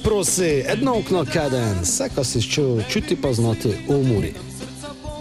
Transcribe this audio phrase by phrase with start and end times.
[0.00, 4.32] Se prosi, edno okno kaden, vse, kar si čutil, čuti pa znati v umori.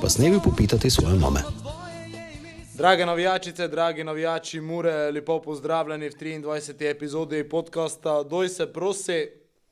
[0.02, 1.40] Pa snevi popitati svoje mame.
[2.74, 6.92] Drage navijačice, dragi navijači Mure, lepo pozdravljeni v 23.
[6.92, 9.30] epizodi podcasta Doj se prosi.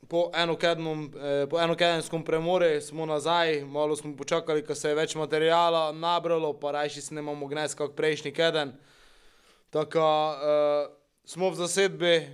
[0.08, 5.14] Po, enokednom, eh, po enokedenskem premoru smo nazaj, malo smo počakali, ko se je več
[5.14, 8.72] materijala nabralo, pa rajši snemamo gnes kot prejšnji keden.
[9.70, 10.86] Tako eh,
[11.24, 12.28] smo v zasedbi,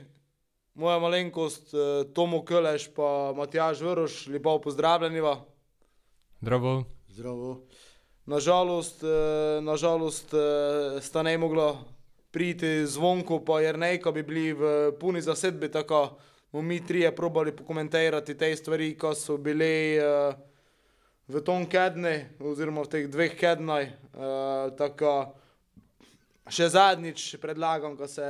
[0.75, 5.21] moja malenkost, eh, Tomo Köleš pa Matjaž Vrš, lepo pozdravljeni.
[6.41, 6.85] Zdravo.
[7.09, 7.61] Zdravo.
[8.27, 11.79] Nažalost, eh, nažalost eh, sta ne mogla
[12.31, 16.19] priti zvonko, pa jer neko bi bili v puni zasedbi, tako
[16.53, 20.35] bomo mi trije probali pokomentirati te stvari, ko so bili uh,
[21.29, 23.87] v tom kednu, oziroma v teh dveh kednaj.
[24.79, 25.35] Tako
[26.51, 28.27] še zadnjič predlagam, da se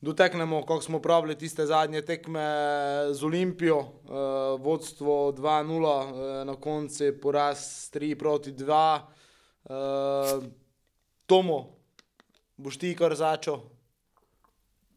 [0.00, 2.46] doteknemo, kako smo pravili tiste zadnje tekme
[3.12, 7.58] z Olimpijo, uh, vodstvo 2-0, uh, na koncu poraz
[7.92, 9.00] 3 proti 2.
[9.64, 10.44] Uh,
[11.26, 11.76] Tomo,
[12.56, 13.58] boš ti kar začel?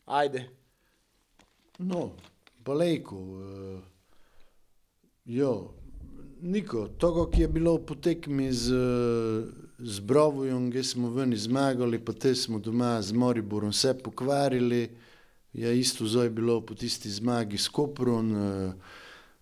[0.06, 0.50] Ajde.
[1.78, 2.12] No,
[2.64, 3.16] palejko.
[3.16, 3.80] Uh,
[5.26, 5.74] jo,
[6.42, 8.74] Niko, to, ki je bilo po tekmi z,
[9.84, 14.90] z Brovojom, ki smo ven zmagali, pa te smo doma z Moriborom vse pokvarili,
[15.54, 18.32] je isto zdaj bilo po tisti zmagi s Koprom.
[18.32, 18.74] Uh,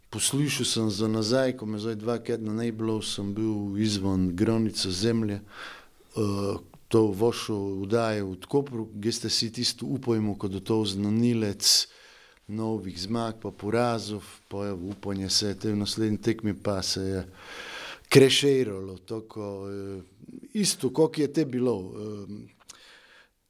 [0.10, 4.92] poslušal sem za nazaj, ko me zdaj dva tedna ne bilo, sem bil izven granice
[4.92, 5.42] zemlje.
[6.16, 11.86] Uh, To vašo vdajo v Kopru, ki ste si tisto upajmo, kot je to znanilec,
[12.50, 17.22] novih zmag, pa porazov, pa je upanje se, te v naslednji tekmi pa se je
[18.10, 20.02] kreširalo, tako eh,
[20.54, 21.94] isto, kot je te bilo.
[21.96, 22.28] Eh,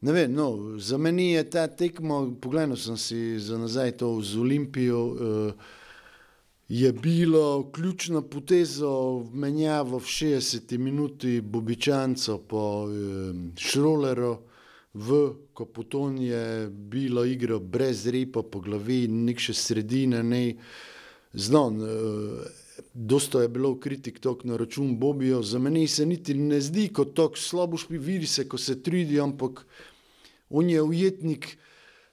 [0.02, 4.40] ne vem, no, za meni je ta tekma, pogledal sem si za nazaj to z
[4.40, 5.54] Olimpijo, eh,
[6.70, 12.86] je bilo ključna poteza v menjavo v 60 minuti Bobičanco po
[13.58, 14.38] Šroleru,
[14.94, 20.44] v Kopoton je bilo igro brez repa po glavi, nek še sredine, ne
[21.34, 21.82] znon.
[22.94, 27.14] Dosto je bilo kritik tok na račun Bobijo, za meni se niti ne zdi kot
[27.14, 29.66] tok slabo špi, vidi se, ko se trudi, ampak
[30.50, 31.58] on je ujetnik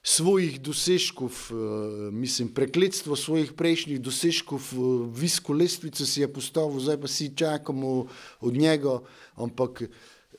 [0.03, 1.55] svojih dosežkov, eh,
[2.11, 4.77] mislim, prekletstvo svojih prejšnjih dosežkov, eh,
[5.19, 8.07] visko lestvico si je postavil, zdaj pa si čakamo
[8.39, 9.01] od njega,
[9.35, 9.83] ampak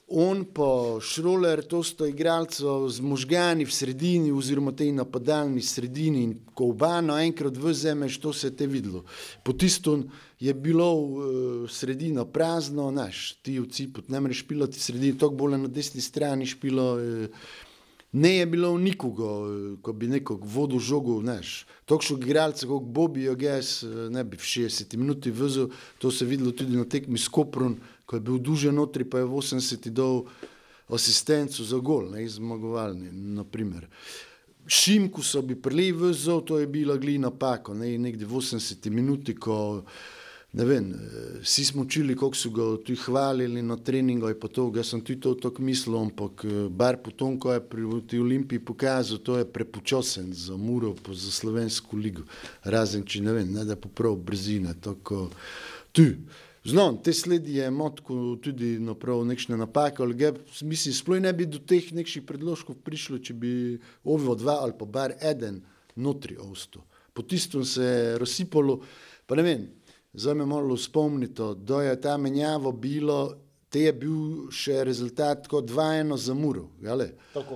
[0.09, 6.23] on pa Šroler, to sta igralca z možgani v sredini, oziroma tej napadalni sredini.
[6.25, 9.05] In ko oba naenkrat vzemeš, to se te videlo.
[9.45, 9.99] Po tisto
[10.41, 11.23] je bilo uh,
[11.71, 16.47] sredina prazno, naš, ti v cipu, ne moreš pilati sredini, tako bolj na desni strani
[16.47, 16.93] špilo.
[16.97, 17.67] Uh,
[18.13, 21.67] Ne je bilo nikogo, eh, ko bi neko vodo žogo, znaš.
[21.85, 26.53] Tokšo igralce, kot Bobby, jaz ne bi v 60 minuti vzel, to se je videlo
[26.53, 27.77] tudi na tekmi s Koprom,
[28.09, 30.25] ko je bil duže notri, pa je v 80 dol
[30.89, 33.85] asistenco za gol, ne zmagovalni, naprimer.
[34.69, 39.35] Šimku so bi prili vzel, to je bila glina pako, ne, nekde v 80 minuti,
[39.37, 39.85] ko,
[40.57, 40.89] ne vem,
[41.43, 45.05] vsi smo učili, kako so ga tu hvalili na treningu, in pa to, jaz sem
[45.05, 49.45] tudi to tako mislil, ampak bar po tom, ko je pri Olimpiji pokazal, to je
[49.45, 52.25] prepočasen za Muro, pa za slovensko ligo,
[52.65, 55.29] razen če ne vem, ne da poprav brzine, tako
[55.93, 56.13] tu.
[56.69, 61.47] Znam, te sledi je motko tudi napravil nekšne napake, ali ga, mislim, sploh ne bi
[61.49, 63.53] do teh nekšnih predložkov prišlo, če bi
[64.05, 65.63] ovo dva ali pa bar eden
[65.97, 66.85] notri osto.
[67.17, 68.83] Po tistom se je razsipalo,
[69.27, 69.65] pa ne vem,
[70.13, 73.23] zdaj me malo spomnito, da je ta menjavo bilo,
[73.73, 76.69] te je bil še rezultat kot dvajeno za muro?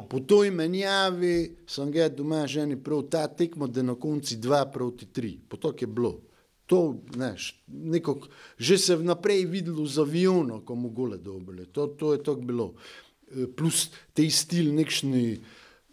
[0.08, 5.12] Po toj menjavi sem ga doma ženi prav ta tekmo, da na konci dva proti
[5.12, 6.20] tri, po to je bilo.
[6.66, 8.28] To, neš, nekog,
[8.58, 11.66] že se vnaprej videlo z avionom, ko mu gole dobile.
[11.74, 12.68] To, to je tako bilo.
[13.28, 15.42] E, plus te stil, nekšni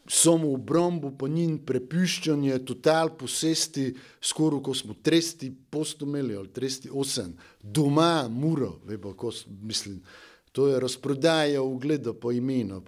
[0.10, 6.90] samo v brombu, pa njim prepuščanje, total posesti, skoraj ko smo tresti postomeli ali tresti
[6.90, 9.32] osem, doma, muro, vebo, ko
[9.62, 10.02] mislim.
[10.52, 12.82] To je razprodaja ugleda po imenu.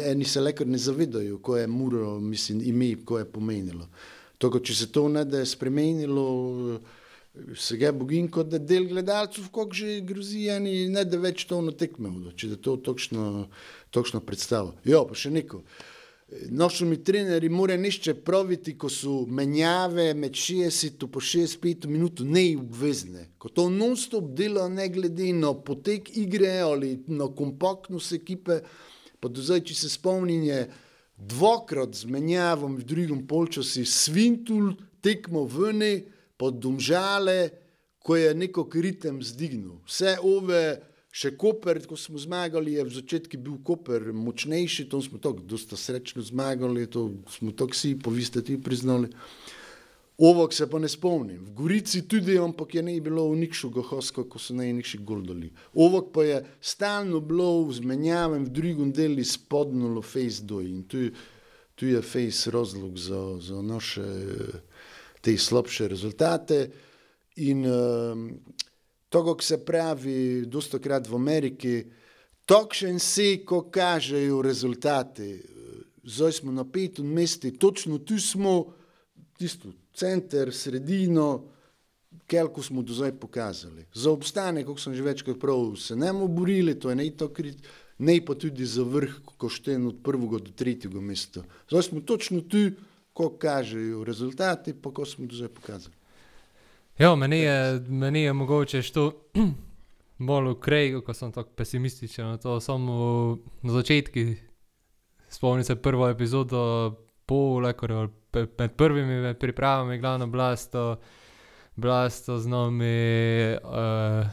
[0.00, 3.88] Eni se lekar ne zavedajo, ko je muro, mislim, ime, ko je pomenilo.
[4.38, 6.24] Tako, če se to ne da je spremenilo,
[7.56, 11.60] se ga bogim, kot da del gledalcev, kako že grozi, eni ne da več to
[11.64, 13.46] na tekme, če da to točno,
[13.90, 14.74] točno predstavo.
[14.84, 15.62] Jo, pa še neko.
[16.50, 23.28] Nošni trenerji morajo nišče praviti, ko so menjave med 60 in 65 minut neobvezne.
[23.38, 28.58] Ko to non-stop dela, ne glede na potek igre ali na kompaktnost ekipe,
[29.20, 30.66] pa do zdaj, če se spomnim, je
[31.16, 34.74] dvakrat zmenjavam v drugem polčasu svintul,
[35.06, 37.50] tekmo vni, pod domžale,
[37.98, 39.80] ko je neko ritem zdignil.
[39.88, 40.78] Vse ove,
[41.10, 45.74] še Koper, ko smo zmagali, je v začetku bil Koper močnejši, to smo tako dosta
[45.76, 49.10] srečno zmagali, to smo tako vsi, pa vi ste ti priznali.
[50.16, 51.42] Ovok se pa ne spomnim.
[51.44, 55.50] V Gorici tudi, ampak je ne bilo v nikšu gohosko, ko so ne nikši goldoli.
[55.74, 61.10] Ovok pa je stalno bilo vzmenjaven v drugem delu spodnulo face doj in tu,
[61.76, 64.08] tu je face razlog za, za naše
[65.26, 66.70] te slabše rezultate.
[67.42, 68.28] In um,
[69.08, 71.74] to, kako se pravi, dosta krat v Ameriki,
[72.46, 75.34] takšen se, ko kažejo rezultati.
[76.06, 78.70] Zdaj smo na petem mestu, točno tu smo,
[79.38, 81.48] tisto center, sredino,
[82.30, 83.88] kelko smo do zdaj pokazali.
[83.94, 87.28] Za obstanek, kot sem že večkrat prav, se ne bomo borili, to je ne to
[87.34, 87.66] krit,
[87.98, 91.42] ne pa tudi za vrh, ko šten od prvega do tretjega mesta.
[91.68, 92.70] Zdaj smo točno tu,
[93.16, 95.94] ko kažejo rezultati, pa ko smo do zdaj pokazali.
[96.98, 99.12] Ja, meni je, meni je mogoče to
[100.28, 104.20] bolj ukrej, ko sem tako pesimističen to, samo na začetku
[105.28, 106.94] spomnim se prvo epizodo
[107.26, 108.08] pol, lekor, ali
[108.58, 110.96] med prvimi pripravami, glavno blasto,
[111.76, 114.26] blasto z nami, uh,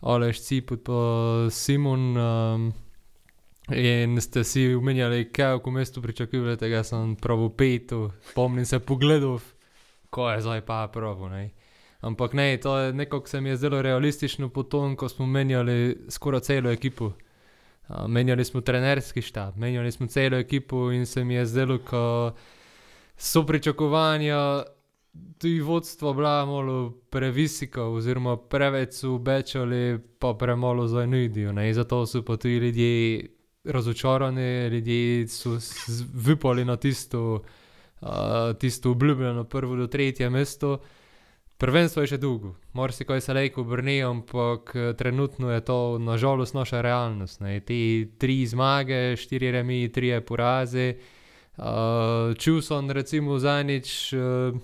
[0.00, 0.92] Aleš Ciput pa
[1.50, 2.16] Simon.
[2.16, 2.72] Um,
[3.68, 7.92] In ste si umenjali, kaj v mestu pričakujete, jaz sem prav pet,
[8.30, 9.42] spomnim se pogledov,
[10.10, 11.28] ko je zdaj pa prav.
[11.30, 11.50] Ne.
[12.00, 16.06] Ampak ne, to je nekako se mi je zelo realistično po tom, ko smo menjali
[16.08, 17.12] skoraj celo ekipo.
[18.08, 22.32] Menjali smo trenerski štab, menjali smo celo ekipo in se mi je zdelo, ko
[23.16, 24.62] so pričakovanja
[25.38, 31.52] tudi vodstva bila malo previsika, oziroma preveč so obečali, pa premalo za nudijo.
[31.72, 33.26] Zato so pa tudi ljudje
[33.64, 35.58] razočarani, ljudje so
[36.14, 37.42] vipali na tisto,
[38.00, 38.08] uh,
[38.58, 40.78] tisto obljubljeno prvo do tretje mesto.
[41.60, 47.40] Prvenstvo je še dolgo, marsikaj se lahko obrne, ampak trenutno je to nažalost naša realnost.
[47.40, 47.58] Ne.
[47.60, 50.94] Te tri zmage, štiri remi, tri poraze.
[51.60, 54.56] Uh, čul sem recimo zadnjič, uh,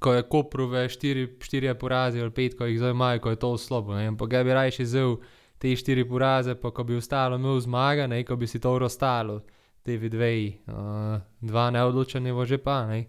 [0.00, 3.58] ko je Koprove štiri, štiri poraze ali pet, ko jih zdaj imajo, ko je to
[3.58, 3.92] slabo.
[3.92, 5.18] Ampak ga bi rajši vzel
[5.58, 9.40] te štiri poraze, pa ko bi ostalo imel zmaga, ne, ko bi si to ostalo,
[9.82, 10.32] te dve,
[10.68, 13.06] uh, dva neodločeni, že pa ne.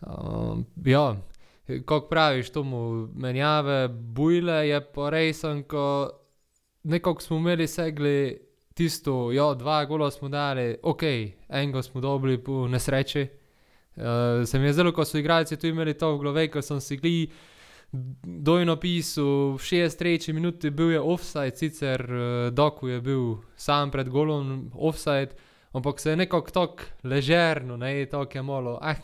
[0.00, 1.16] Uh, ja,
[1.84, 6.10] kako praviš, to mu menjave, bujle je pa res, ko
[6.84, 8.38] nekako smo imeli segli
[8.74, 11.02] tisto, ja, dva gola smo dali, ok,
[11.48, 13.28] enega smo dobili po nesreči.
[13.96, 16.80] Uh, se mi je zdelo, ko so igralci tu imeli to v glavi, ko sem
[16.80, 17.30] si gli
[18.22, 24.08] dojno pisal, v 63 minuti bil je offside, sicer uh, Doku je bil sam pred
[24.08, 25.36] golom offside,
[25.72, 28.98] ampak se je nekako tako ležerno, ne, tako je malo, ah,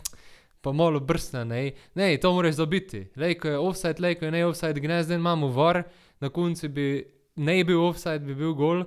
[0.60, 3.06] pa malo brsne, ne, ne, to moraš dobiti.
[3.16, 5.82] Lejko je offside, lejko je ne offside, gnezden imamo var,
[6.20, 7.04] na koncu bi
[7.36, 8.84] ne bil offside, bi bil gol.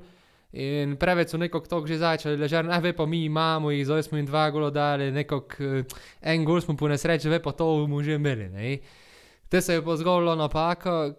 [0.53, 4.03] In preveč so nekako tako že začeli, ležer, ne, ve pa mi imamo jih, zdaj
[4.03, 5.63] smo jim dva gola dali, nekako
[6.21, 8.77] en gol smo po nesreči, ve pa to bomo že imeli, ne.
[9.53, 11.13] Te se je pa zgodila napaka,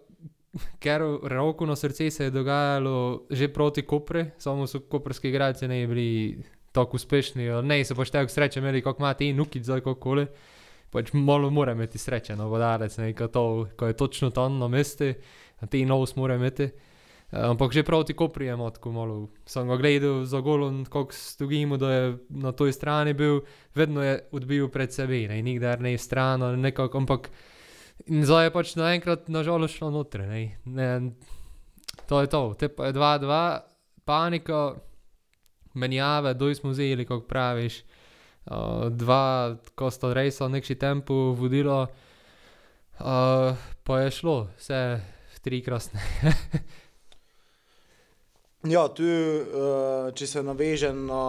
[0.83, 5.87] ker roko na srce se je dogajalo že proti Kopru, samo so koprski igralci ne
[5.87, 10.27] bili tako uspešni, ne, se pač tako sreče imeli, kako ima ti nuki, zdaj kakokoli.
[10.91, 13.45] Pač malo mora imeti sreče, no, vodarec, ne, ko, to,
[13.77, 15.13] ko je točno tam na mestu,
[15.71, 16.69] ti nos mora imeti.
[17.31, 21.93] Ampak že proti Kopru je tako malo, sem ga gledal za golom, kako stojimo, da
[21.93, 26.57] je na toj strani bil, vedno je odbil pred sebe, ne, nikdar ne stran ali
[26.57, 27.31] nekako, ampak
[28.03, 30.89] zdaj je pač naenkrat nažalost šlo noter, ne, ne.
[32.09, 33.43] To je to, te pa je dva, dva,
[34.05, 34.75] panika,
[35.73, 37.81] menjave, doj smo vzeli, kako praviš.
[38.45, 41.87] Uh, dva, ko sta res v nekši tempu vodila,
[43.01, 44.81] uh, pa je šlo, vse
[45.41, 46.01] tri krasne.
[48.65, 51.21] Ja, tu, uh, če se navežem na,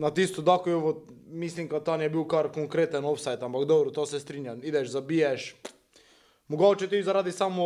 [0.00, 0.94] na tisto, da ko je,
[1.26, 4.60] mislim, da tam je bil kar konkreten offside, ampak dobro, to se strinjam.
[4.64, 5.56] Ideš, zabiješ.
[6.48, 7.64] Mogoče ti zaradi samo,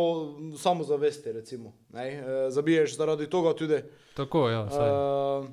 [0.57, 1.73] samo zavesti, recimo.
[1.93, 2.23] Ne?
[2.49, 3.77] Zabiješ zaradi tega tudi.
[4.15, 4.63] Tako, ja.
[4.63, 5.45] Uh,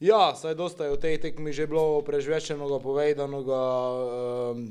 [0.00, 3.62] ja, saj dosta je v tej tekmi že bilo prežvečenega, povedanega.
[4.54, 4.70] Um,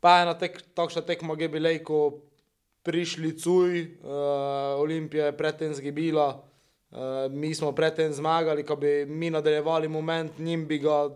[0.00, 2.20] pa ena tek, takšna tekma, ki bi lejko
[2.82, 6.42] prišli cuj, uh, Olimpija je predtem zgibila,
[6.92, 11.08] uh, mi smo predtem zmagali, ko bi mi nadaljevali moment, njim bi ga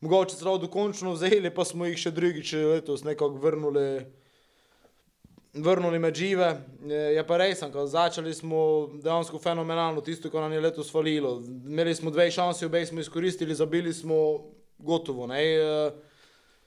[0.00, 4.06] mogoče celo dokončno vzeli, pa smo jih še drugič letos nekako vrnili
[5.56, 6.60] vrnili med žive.
[6.84, 8.60] Je, je pa res, ko začeli smo
[9.02, 11.38] dejansko fenomenalno, tisto, kar nam je letos falilo.
[11.66, 14.16] Imeli smo dve šansi, obe smo izkoristili, zabili smo
[14.78, 15.26] gotovo.
[15.26, 15.42] Ne?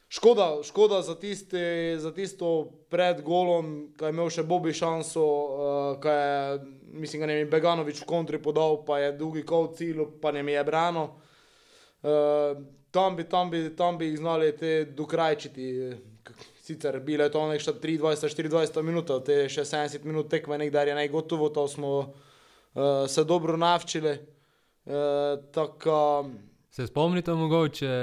[0.09, 1.57] Eh, Škoda, škoda za, tisti,
[1.97, 6.59] za tisto pred golom, ki je imel še Bobby šanso, uh, ki je,
[6.97, 10.55] mislim, da je Beganovič v kontri podal, pa je dolgi kol cilj, pa ne mi
[10.55, 11.03] je brano.
[12.01, 12.57] Uh,
[12.89, 15.67] tam, bi, tam, bi, tam bi jih znali te dokrajčiti.
[16.65, 21.67] Sicer bile to nekaj 23-24 minut, te še 70 minut tekme, nekdaj je najgotovo, to
[21.69, 24.17] smo uh, se dobro navčili.
[24.89, 26.25] Uh, tako,
[26.73, 27.93] Se spomnite mogoče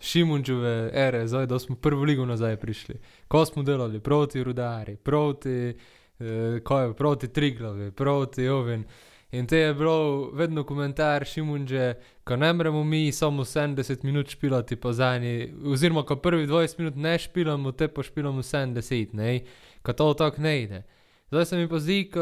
[0.00, 2.94] Šimunčeve ere, zdaj da smo prvo ligo nazaj prišli.
[3.28, 5.74] Ko smo delali proti rudari, proti,
[6.20, 8.84] eh, je proti Triglavi, proti Oven.
[9.30, 14.76] In te je bilo vedno komentar Šimunče, ko ne moremo mi samo 70 minut špilati
[14.76, 19.40] po zadnji, oziroma ko prvi 20 minut ne špilamo, te pa špilamo 70, ne,
[19.82, 20.82] ko to tako ne ide.
[21.30, 22.20] Zdaj se mi pa zdi, ko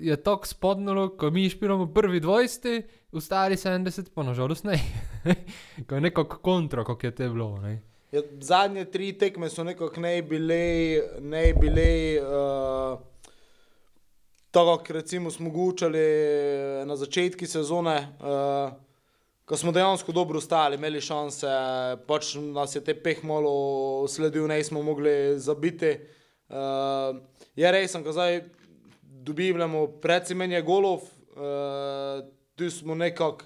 [0.00, 4.80] je tako spodnalo, ko mi špilamo prvi 20, ostali 70, pa nažalost ne.
[5.88, 7.58] ko je nekako kontra, kako je te bilo.
[7.58, 7.82] Ne?
[8.12, 12.98] Ja, zadnje tri tekme so nekako ne bile, ne bile uh,
[14.50, 16.06] tako, kot recimo smo gučali
[16.86, 18.72] na začetku sezone, uh,
[19.44, 21.46] ko smo dejansko dobro stali, imeli šanse,
[22.06, 25.96] pač nas je te peh malo sledil, ne smo mogli zabiti.
[26.52, 27.16] Uh,
[27.56, 28.42] je res, ko zdaj
[29.02, 33.44] dobivamo predsemenje golov, uh, tu smo nekako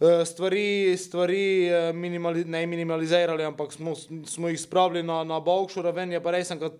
[0.00, 3.94] uh, stvari, stvari minimali, ne minimalizirali, ampak smo,
[4.26, 6.72] smo jih spravili na, na bokšu raven, je pa res, ko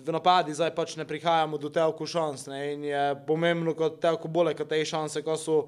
[0.00, 4.28] v napadi zdaj pač ne prihajamo do telko šans ne, in je pomembno, kot telko
[4.28, 5.60] bolje, kot te šanse, ko so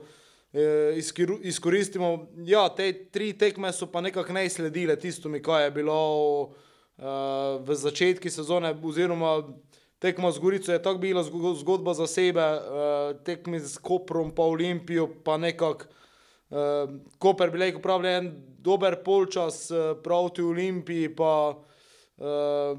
[1.42, 2.26] izkoristimo.
[2.44, 6.00] Ja, te tri tekme so pa nekako ne sledile tistumi, kaj je bilo
[6.42, 6.56] uh,
[7.64, 9.38] v začetku sezone, oziroma
[10.02, 11.22] tekmo z Gorico je tako bila
[11.54, 15.86] zgodba za sebe, uh, tekmi z Koprom, pa Olimpijo, pa nekako
[16.50, 22.78] uh, Koper bi rekel, pravi en dober polčas uh, proti Olimpiji, pa uh,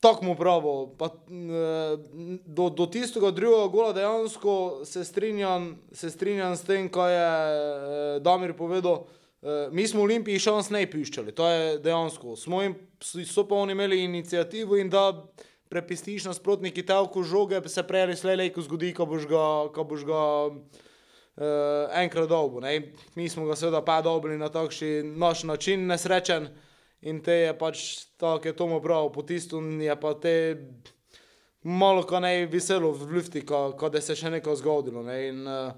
[0.00, 0.94] tako mu pravo.
[0.98, 1.98] Pa, uh,
[2.46, 8.22] do, do tistega drugega gola dejansko se strinjam, se strinjam s tem, kaj je uh,
[8.22, 9.02] Damir povedal.
[9.42, 12.36] Uh, mi smo v Olimpiji šans ne piščali, to je dejansko.
[12.38, 15.08] Smo jim, so pa oni imeli inicijativo in da
[15.72, 19.42] prepistiš nasprotniki telko žoge, se prej slej, ko zgodi, ko boš ga,
[19.74, 22.62] ko boš ga uh, enkrat dolgo.
[23.18, 26.46] Mi smo ga seveda pa dobili na takšen naš način, nesrečen
[27.02, 27.84] in te je pač
[28.14, 30.36] tako, je tomu prav, po tistu je pa te
[31.62, 35.02] malo ko ne veselo v lufti, ko, ko da se še nekaj zgodilo.
[35.02, 35.20] Ne?
[35.34, 35.72] In, uh,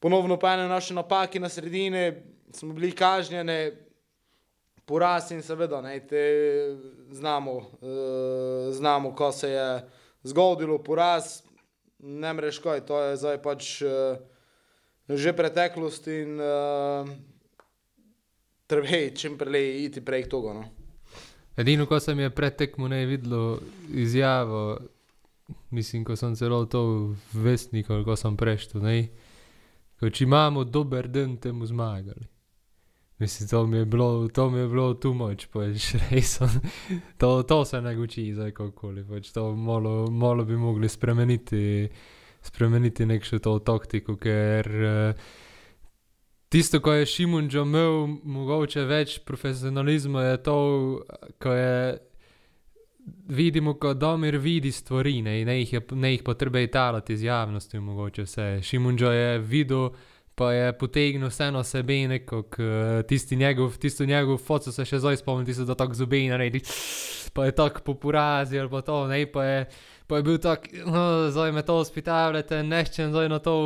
[0.00, 3.72] ponovno pa ene naše napake na sredini smo bili kažnjeni,
[4.90, 6.24] poraz in seveda, ne, te
[7.14, 9.68] znamo, uh, znamo, ko se je
[10.22, 11.42] zgodilo poraz,
[11.98, 14.18] ne mreš kaj, to je zdaj pač uh,
[15.08, 17.08] že preteklost in uh,
[18.66, 20.54] treba čim prej iti prej k togo.
[20.54, 20.64] No.
[21.56, 23.60] Edino, ko sem je pred tekmo ne videlo
[23.94, 24.78] izjavo,
[25.70, 29.08] mislim, ko sem celo to vestnik, ko sem preštel, ne,
[30.00, 32.26] ko če imamo dober dan, temu zmagali.
[33.20, 36.38] Mislim, to mi je bilo, to mi je bilo tu moč, pač res.
[37.20, 39.04] To, to se ne uči, zdaj kako li.
[39.04, 41.88] Pač to malo, malo bi mogli spremeniti,
[42.42, 45.28] spremeniti nekšo to taktiko, ker uh,
[46.48, 50.56] tisto, ko je Šimunčo imel mogoče več profesionalizma, je to,
[51.38, 51.98] ko je
[53.28, 58.48] vidimo, ko Domir vidi stvari, ne, ne jih, jih potrebuje talati iz javnosti, mogoče vse.
[58.62, 59.90] Šimunčo je videl
[60.34, 62.44] pa je potegnil vseeno sebe neko,
[63.08, 66.62] tisti njegov, tisto njegov foto se še zdaj spomnim, tisto da tako zobe naredi,
[67.32, 69.66] pa je tako poporazi ali pa to, ne, pa je,
[70.06, 73.56] pa je bil tak, no, zdaj me to ospitavljate, neščem zdaj na to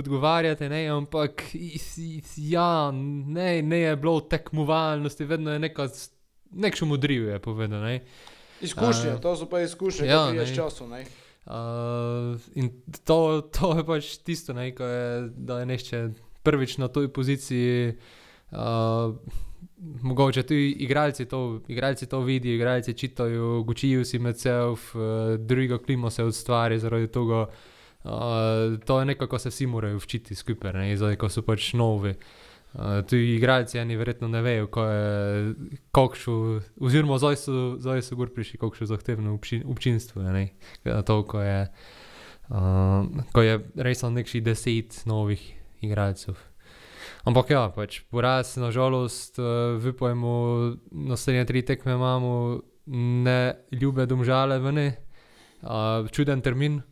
[0.00, 1.44] odgovarjate, ne, ampak,
[2.36, 5.86] ja, ne, ne je bilo tekmovalnosti, vedno je neko,
[6.50, 8.02] nek še modriv je povedal, ne.
[8.60, 11.06] Izkušnje, uh, to so pa izkušnje, ja, ki je s časom, ne.
[11.48, 12.70] Uh, in
[13.04, 16.00] to, to je pač tisto, ne, je, da je nešče
[16.44, 17.94] prvič na toj poziciji.
[18.52, 19.16] Uh,
[20.02, 25.78] mogoče tudi igralci to, igralci to vidijo, igralci čitajo, učijo si med seboj, uh, drugo
[25.78, 27.46] klimo se ustvari zaradi tega.
[28.04, 31.72] Uh, to je nekaj, kar se vsi morajo učiti skupaj, ne, zdaj, ko so pač
[31.72, 32.12] novi.
[32.12, 38.16] Uh, Uh, tudi igralci, eni verjetno ne vejo, kako je, oziroma zdaj so, zdaj so
[38.16, 40.22] gor prišli, kako je zahtevno obči, občinstvo.
[40.22, 40.50] Ne,
[41.06, 41.62] to, ko je,
[42.50, 45.40] uh, ko je res nekših deset novih
[45.80, 46.36] igralcev.
[47.24, 50.76] Ampak ja, pač poraz, nažalost, uh, vipojemo,
[51.08, 52.60] naslednje tri tekme imamo,
[53.24, 53.40] ne
[53.72, 54.86] ljube domžale vene,
[55.64, 56.82] uh, čuden termin,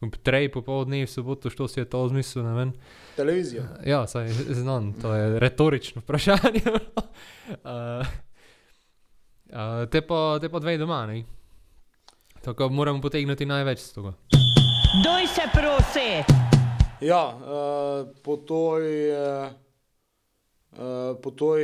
[0.00, 2.72] ob trej popoldne v soboto, što si je to zmislil, ne vem.
[3.16, 3.64] Televizija.
[3.84, 6.62] Ja, saj znam, to je retorično vprašanje.
[6.72, 8.06] uh,
[9.52, 11.24] uh, te, pa, te pa dve doma, ne?
[12.40, 14.12] Tako moramo potegniti največ z tega.
[15.04, 16.10] Doj se prosi!
[17.00, 19.52] Ja, uh, po toj, uh,
[20.72, 21.60] uh, po toj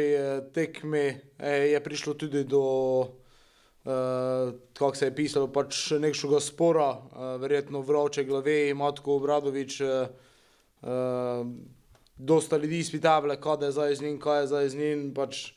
[0.52, 1.06] tekmi
[1.38, 2.60] eh, je prišlo tudi do,
[3.00, 3.25] uh,
[4.78, 10.08] kako se je pisalo, pač nekšnega spora, uh, verjetno vroče glave, Matko Obradovič, uh,
[10.82, 11.46] uh,
[12.16, 15.52] dosta ljudi izpitavlja, kaj je zdaj z njim, kaj je zdaj z njim, pač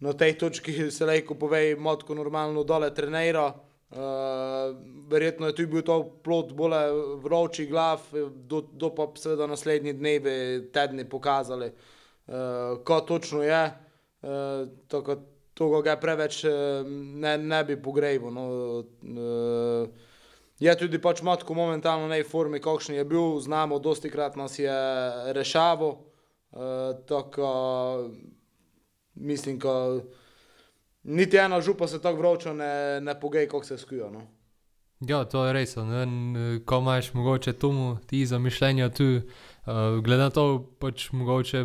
[0.00, 3.52] na tej točki se lejko pove, Matko normalno dole trenira.
[3.86, 3.98] Uh,
[5.08, 6.74] verjetno je tudi bil to plot bolj
[7.22, 8.02] vroči glav,
[8.34, 10.34] do, do pa seveda naslednji dnevi,
[10.72, 13.62] tedni pokazali, uh, ko točno je.
[14.22, 18.28] Uh, to ga preveč uh, ne, ne bi pogrejal.
[18.34, 18.44] No.
[19.00, 19.88] Uh,
[20.60, 24.58] je tudi pač matko momentalno ne v formi, kakšen je bil, znamo, dosti krat nas
[24.60, 24.76] je
[25.32, 25.96] rešaval.
[26.52, 27.48] Uh, tako
[29.14, 30.00] mislim, da.
[31.06, 34.10] Niti ena župa se tako vroča ne, ne pogej, kako se skuja.
[34.10, 34.26] No.
[35.00, 35.76] Ja, to je res.
[36.64, 41.64] Ko imaš mogoče tomu ti zamišljenja tu, uh, glede na to, pač mogoče,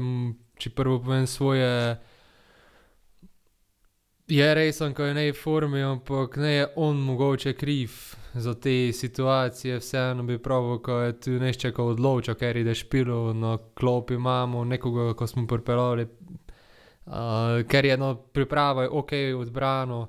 [0.60, 1.98] če prvo povem svoje,
[4.32, 7.92] je resen, ko je ne v formi, ampak ne je on mogoče kriv
[8.34, 13.34] za te situacije, vseeno bi pravil, ko je tu nešče, ko odloča, ker ide špilo,
[13.34, 16.08] na klopi imamo nekoga, ko smo pripeljali
[17.06, 19.10] Uh, ker je eno pripravo, ok,
[19.40, 20.08] odbrano.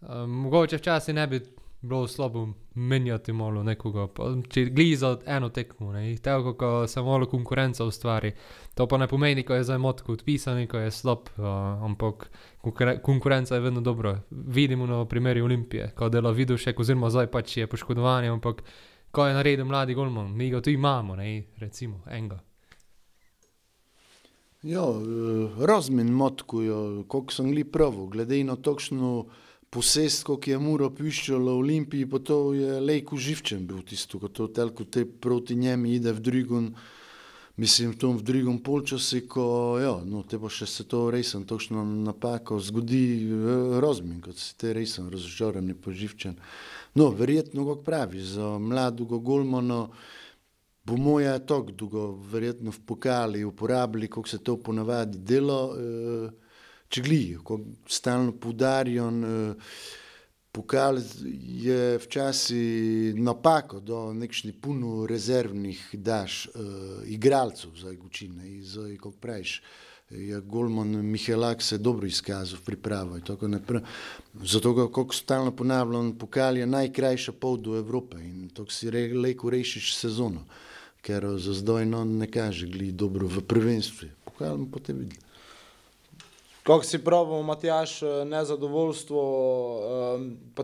[0.00, 1.40] Uh, mogoče včasih ne bi
[1.84, 4.06] bilo slabo menjati malo nekoga,
[4.48, 8.32] če gledi za eno tekmo, tako ko se malo konkurenca ustvari.
[8.74, 11.44] To pa ne pomeni, ko je zdaj motko odpisan, ko je slab, uh,
[11.84, 12.30] ampak
[12.60, 14.20] konkure, konkurenca je vedno dobra.
[14.30, 18.64] Vidimo na primeru Olimpije, ko dela Vidušek, oziroma zdaj pač je poškodovanje, ampak
[19.10, 22.40] ko je naredil mladi golman, mi ga tu imamo, ne, recimo enega.
[24.64, 24.84] Ja,
[25.60, 29.26] razmin motkujo, koliko sem gli pravo, glede na točno
[29.74, 34.30] posestvo, ki je muro piščalo v Olimpiji, pa to je lejko živčen bil tisto, ko
[34.30, 36.68] to telko te proti njemi ide v drugom,
[37.58, 39.46] mislim, v tom v drugom polčasi, ko,
[39.82, 43.30] ja, no, te pa še se to resen točno napako zgodi,
[43.82, 46.38] razmin, kot se te resen razočaran, pa živčen.
[46.94, 49.88] No, verjetno, kako pravi, za mladega golmana,
[50.84, 56.43] bo moja tako dolgo, verjetno v pokali uporabili, kako se to ponavadi delo, če
[57.02, 59.22] glijo, ko stalno poudarjam.
[60.54, 61.00] Pokal
[61.42, 66.62] je včasih napako, da nekšni puno rezervnih daš uh,
[67.10, 69.62] igralcev za Gučine in za, kako praviš,
[70.10, 73.20] je Golman Mihelak se dobro izkazal v pripravi.
[74.44, 79.50] Zato, kako stalno ponavljam, pokal je najkrajša pot do Evrope in to si re, leko
[79.50, 80.44] rešiš sezono.
[81.02, 84.08] Ker za zdaj no, ne kaže, je dobro v prvenstvu.
[84.24, 85.23] Pokažemo pa te videli.
[86.64, 89.22] Kako si pravi, Matjaš, nezadovoljstvo,
[90.54, 90.62] pa,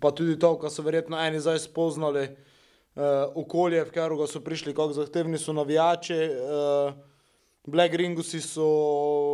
[0.00, 2.30] pa tudi to, kar so verjetno eni zdaj spoznali,
[3.34, 6.16] okolje, v katero so prišli, kako zahtevni so navijači.
[7.68, 8.70] Black Ringusi so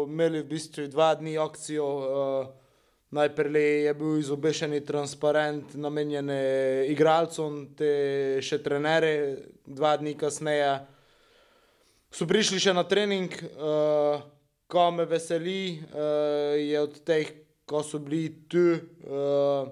[0.09, 1.87] imeli v bistvu dva dni akcijo.
[3.13, 6.35] Najprej je bil izobešen transparent, namenjen
[6.91, 9.37] igralcem, te še trenere,
[9.67, 10.81] dva dni kasneje.
[12.11, 14.25] So prišli še na trening, uh,
[14.73, 17.29] ko me veseli, uh, je od teh,
[17.69, 19.69] ko so bili tu, uh,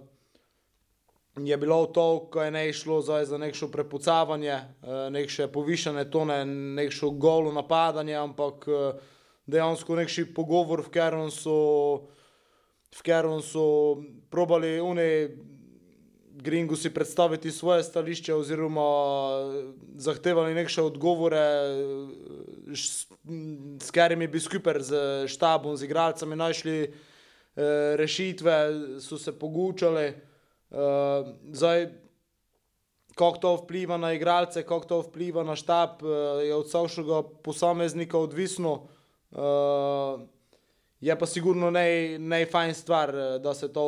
[1.40, 7.10] je bilo to, ko je ne išlo za neko prepucavanje, uh, neko povišene tone, neko
[7.10, 9.00] golo napadanje, ampak uh,
[9.46, 11.56] dejansko neki pogovor, v katerem so
[12.90, 15.28] v katerem so probali oni
[16.42, 18.90] gringusi predstaviti svoje stališče oziroma
[19.96, 21.46] zahtevali nekše odgovore,
[22.74, 23.06] s,
[23.82, 24.94] s katerimi bi skupaj z
[25.28, 26.90] štabom, z igralcami našli eh,
[27.96, 28.54] rešitve,
[29.00, 30.04] so se pogučali.
[30.04, 30.16] Eh,
[31.52, 31.88] zdaj,
[33.14, 38.18] kako to vpliva na igralce, kako to vpliva na štab, eh, je od vsakega posameznika
[38.18, 38.86] odvisno.
[39.32, 40.39] Eh,
[41.00, 41.70] Je pa sigurno
[42.18, 43.84] najfajn stvar, eh, da se to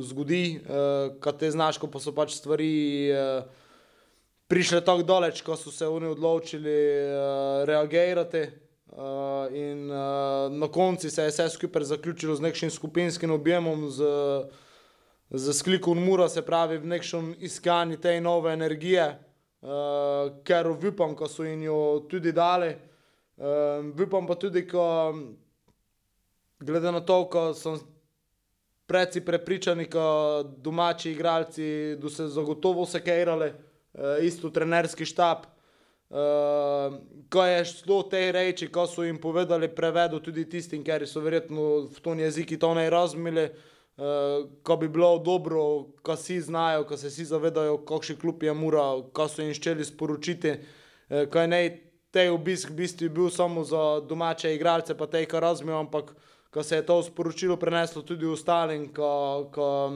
[0.00, 3.44] zgodi, uh, kad te znaš, ko pa so pač stvari uh,
[4.48, 6.72] prišle tako daleč, ko so se oni odločili
[7.04, 8.46] uh, reagirati.
[8.88, 14.04] Uh, in uh, na koncu se je vse skupaj zaključilo z nekim skupinskim objemom, z,
[15.30, 19.18] z sklikom mura, se pravi, v nekem iskanju te nove energije,
[19.60, 22.72] uh, ker upam, ko so jim jo tudi dali.
[23.36, 25.12] Um, upam pa tudi, ko,
[26.60, 27.78] glede na to, ko sem
[28.88, 35.46] predvsej prepričan, da domači igralci, da se zagotovo vse kajrali, uh, isto trenerski štab.
[36.08, 36.16] Uh,
[37.30, 41.90] ko je šlo te reči, ko so jim povedali, prevedo tudi tistim, ker so verjetno
[41.92, 46.96] v tom jeziku to ne razumeli, uh, ko bi bilo dobro, ko vsi znajo, ko
[46.96, 51.52] se vsi zavedajo, kakšen klub je mura, ko so jim ščeli sporočiti, uh, ko je
[51.52, 51.60] ne
[52.10, 56.14] te obisk v bistvu bil samo za domače igralce, pa te, ki razumejo, ampak
[56.50, 59.92] ko se je to sporočilo preneslo tudi ostalim, ko, ko,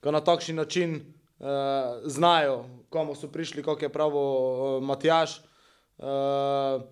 [0.00, 1.46] ko na takšen način uh,
[2.04, 5.40] znajo, komu so prišli, kot je pravi uh, Matjaš.
[5.98, 6.82] Uh,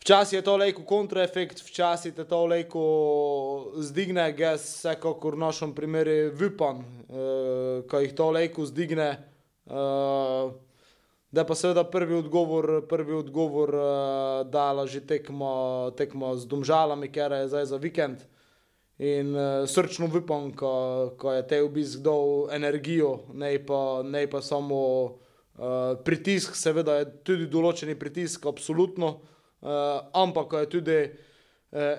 [0.00, 6.30] včasih je to leko kontraefekt, včasih te to leko zdigne, jaz vsekakor v našem primeru
[6.32, 9.10] vipam, uh, ko jih to leko zdigne.
[9.66, 10.54] Uh,
[11.30, 17.32] Da pa seveda prvi odgovor, prvi odgovor uh, dala že tekmo, tekmo z Domžalami, ker
[17.32, 18.22] je zdaj za vikend.
[18.98, 24.40] In uh, srčno upam, ko, ko je te obisk dal energijo, ne pa, ne pa
[24.40, 31.18] samo uh, pritisk, seveda je tudi določeni pritisk, absolutno, uh, ampak je tudi uh,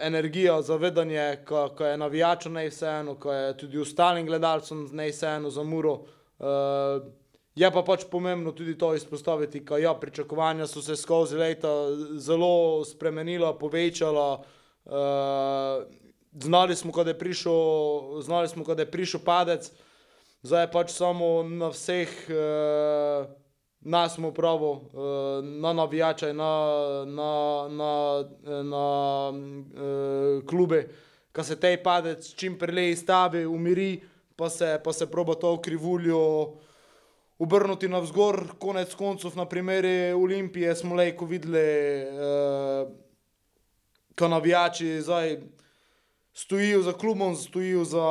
[0.08, 5.52] energija, zavedanje, ko, ko je navijačem ne vseeno, ko je tudi ostalim gledalcem ne vseeno
[5.52, 6.00] za muro.
[6.40, 7.27] Uh,
[7.58, 11.72] Je pa pač pomembno tudi to izpostaviti, da ja, pričakovanja so se skozi leta
[12.22, 14.44] zelo spremenila, povečala.
[14.86, 15.82] Uh,
[16.38, 19.72] znali smo, da je prišel, znali smo, da je prišel padec,
[20.46, 23.26] zdaj je pač samo na vseh, uh,
[23.82, 26.54] nas smo pravo, uh, na navijače, na,
[27.10, 27.34] na,
[27.74, 27.94] na,
[28.64, 28.86] na
[29.34, 30.86] uh, klube,
[31.34, 34.04] da se tej padec čim prej izstavi, umiri,
[34.36, 36.22] pa se, pa se proba to krivuljo
[37.40, 42.90] obrnuti navzgor, konec koncev, na primeru Olimpije smo lejko videli, uh,
[44.16, 45.38] ko navijači zdaj
[46.34, 48.08] stojijo za klubom, stojijo za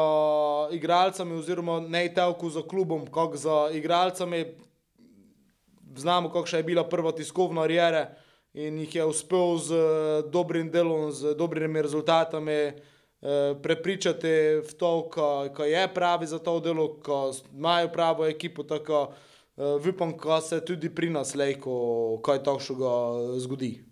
[0.73, 4.45] igralcami, oziroma ne telko za klubom, kot za igralcami.
[5.97, 8.11] Znamo, kakšna je bila prva tiskovna arijera
[8.55, 12.73] in jih je uspel z uh, dobrim delom, z dobrimi rezultatami.
[13.63, 14.29] Prepričati
[14.61, 15.09] v to,
[15.57, 19.13] ko je pravi za to delo, ko imajo pravo ekipo, tako
[19.57, 22.93] uh, upam, da se tudi pri nas lejko kaj takšnega
[23.39, 23.85] zgodi.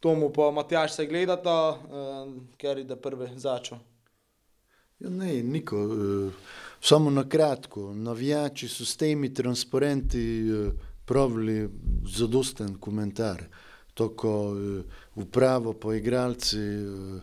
[0.00, 3.78] Tomu pa Matjaš se gledata, uh, ker je prvi začel.
[4.98, 5.76] Ja, ne, niko.
[5.76, 6.32] Uh,
[6.80, 7.94] samo na kratko.
[7.94, 10.72] Navijači so s temi transparenti uh,
[11.04, 11.70] pravili
[12.16, 13.42] zadosten komentar.
[13.94, 16.58] Toko uh, upravo, pa igralci.
[16.58, 17.22] Uh,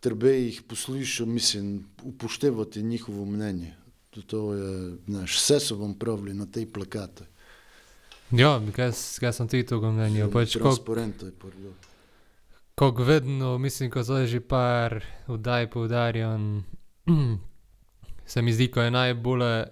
[0.00, 3.74] treba jih poslušati, mislim, upoštevati njihovo mnenje.
[4.26, 7.24] To je, znaš, vse so vam pravili na tej plakati.
[8.30, 10.28] Ja, kaj, kaj sem ti to mnenje?
[10.32, 11.74] Pač, Transparente, pardon.
[12.74, 16.64] Kot vedno, mislim, ko zdaj že par vdaj poudarjam,
[18.30, 19.66] se mi zdi, ko je najbolj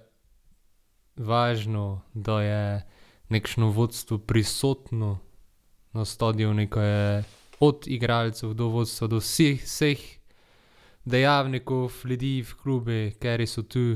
[1.15, 2.83] važno, da je
[3.29, 5.19] nekšno vodstvo prisotno
[5.95, 7.23] na stadionu, ko je
[7.59, 10.01] od igralcev do vodstva, do vseh, vseh
[11.05, 13.95] dejavnikov, ljudi v klubi, ker so tu,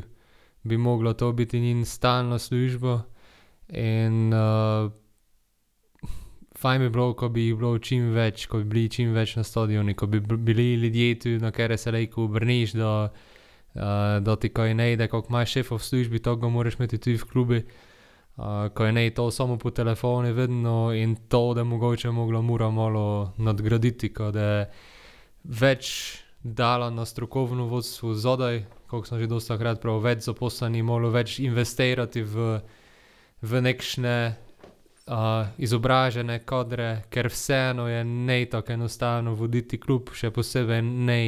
[0.63, 3.01] bi moglo to biti njihova stalna služba.
[3.69, 4.91] In uh,
[6.57, 9.43] fajn bi bilo, ko bi jih bilo čim več, ko bi bili čim več na
[9.43, 13.11] stadionu, ko bi bili ljudje tu, na kere se reko obrniš, da,
[13.75, 16.97] uh, da ti kaj ne ide, kot imaš šefa v službi, to ga moraš imeti
[16.97, 17.63] tudi v klubi.
[18.39, 22.69] Uh, ko je ne to samo po telefonu, vedno in to, da mogoče moglo mura
[22.71, 24.69] malo nadgraditi, da je
[25.43, 25.89] več
[26.43, 31.39] dala na strokovno vodstvo zadaj, kot sem že dosta krat prav, več zaposlenih, malo več
[31.43, 32.45] investirati v,
[33.41, 40.79] v nekšne uh, izobražene kadre, ker vseeno je ne tako enostavno voditi klub, še posebej
[40.85, 41.19] ne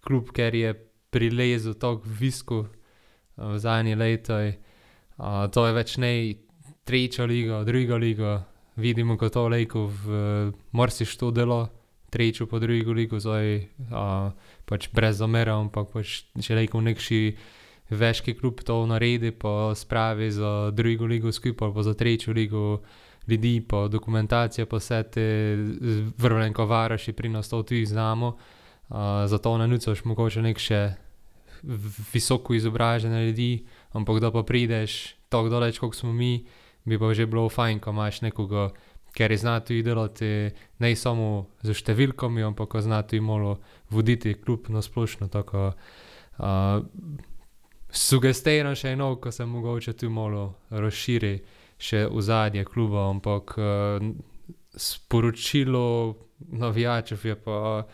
[0.00, 0.72] klub, ker je
[1.12, 4.56] prilezel tako visko uh, v zadnji letoj.
[5.18, 6.12] Uh, to je več ne
[6.86, 8.44] tretja liga, druga liga,
[8.76, 11.68] vidimo, kako to leko v uh, Morsiš to delo,
[12.10, 14.30] tretjo po drugi ligo, zdaj uh,
[14.64, 17.20] pač brez zamera, ampak pač, če reko nekši
[17.90, 22.80] veški klub to naredi, pa spravi za drugo ligo skupaj, pa za tretjo ligo
[23.28, 25.26] ljudi, pa dokumentacija, pa vse te
[26.16, 28.36] vrvenko varaši pri nas to tudi znamo,
[28.88, 30.82] uh, zato ne nucaš mogoče nek še
[32.14, 36.46] visoko izobražene ljudi, ampak da pa prideš tako daleč, kot smo mi,
[36.84, 38.70] bi pa že bilo fajn, ko imaš nekoga,
[39.12, 43.58] ker je znati delati ne samo z številkami, ampak ko znati malo
[43.90, 45.28] voditi kljub na splošno.
[45.32, 45.72] Tako,
[46.38, 46.80] uh,
[47.90, 51.34] sugestiram še eno, ko se mogoče tu malo razširi
[51.78, 54.10] še v zadje kluba, ampak uh,
[54.78, 57.86] sporočilo navijačev je pa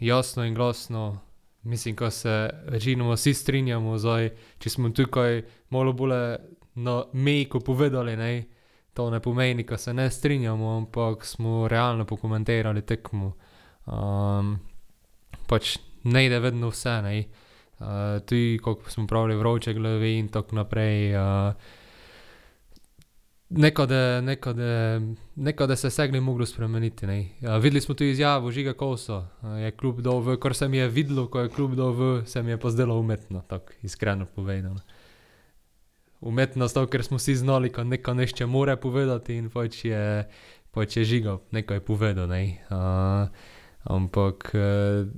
[0.00, 1.20] jasno in glasno.
[1.62, 6.14] Mislim, da se večinoma vsi strinjamo, zdaj, če smo tukaj malo bolj
[6.74, 8.44] na mejku povedali, ne,
[8.94, 13.32] to ne pomeni, da se ne strinjamo, ampak smo realno pokomentirali tekmo.
[13.86, 14.58] Um,
[15.46, 17.14] pač ne ide vedno vse, ne.
[17.78, 21.14] Uh, tudi, kot smo pravili, vroče glave in tako naprej.
[21.16, 21.80] Uh,
[23.52, 25.00] Nekode, nekode,
[25.36, 27.06] nekode se je vse moglo spremeniti.
[27.06, 27.28] ne.
[27.40, 29.26] Ja, videli smo tudi izjavo Žiga Koso,
[29.58, 32.56] je kljub dol, kar se mi je videlo, ko je kljub dol, se mi je
[32.56, 34.80] pa zdelo umetno, tako iskreno povedano.
[36.20, 40.24] Umetnost, to, ker smo vsi znali, ko neko nešče more povedati in pač je,
[40.70, 42.64] pač je Žiga nekaj povedal, ne.
[42.70, 43.28] Uh,
[43.84, 45.10] ampak uh,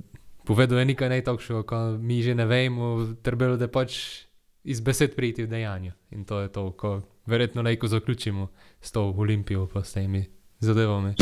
[0.43, 4.25] povedal je nekaj ne takšnega, ko mi že ne vemo, trebalo da pač
[4.63, 5.93] iz besed priti v dejanje.
[6.11, 8.47] In to je to, ko verjetno lahko zaključimo
[8.81, 10.25] s to Olimpijo pa s temi
[10.59, 11.13] zadevami.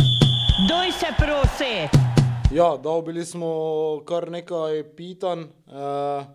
[0.69, 2.03] Doj se prosi!
[2.55, 3.49] Ja, dobili smo
[4.05, 5.39] kar nekaj pitanj.
[5.39, 6.25] Uh,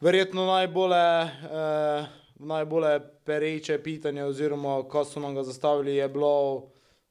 [0.00, 6.68] verjetno najbolje, uh, najbolje pereče pitanje, oziroma ko so nam ga zastavili, je bilo,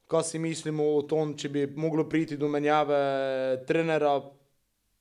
[0.08, 4.20] kaj si mislimo o tom, če bi moglo priti do menjave trenera,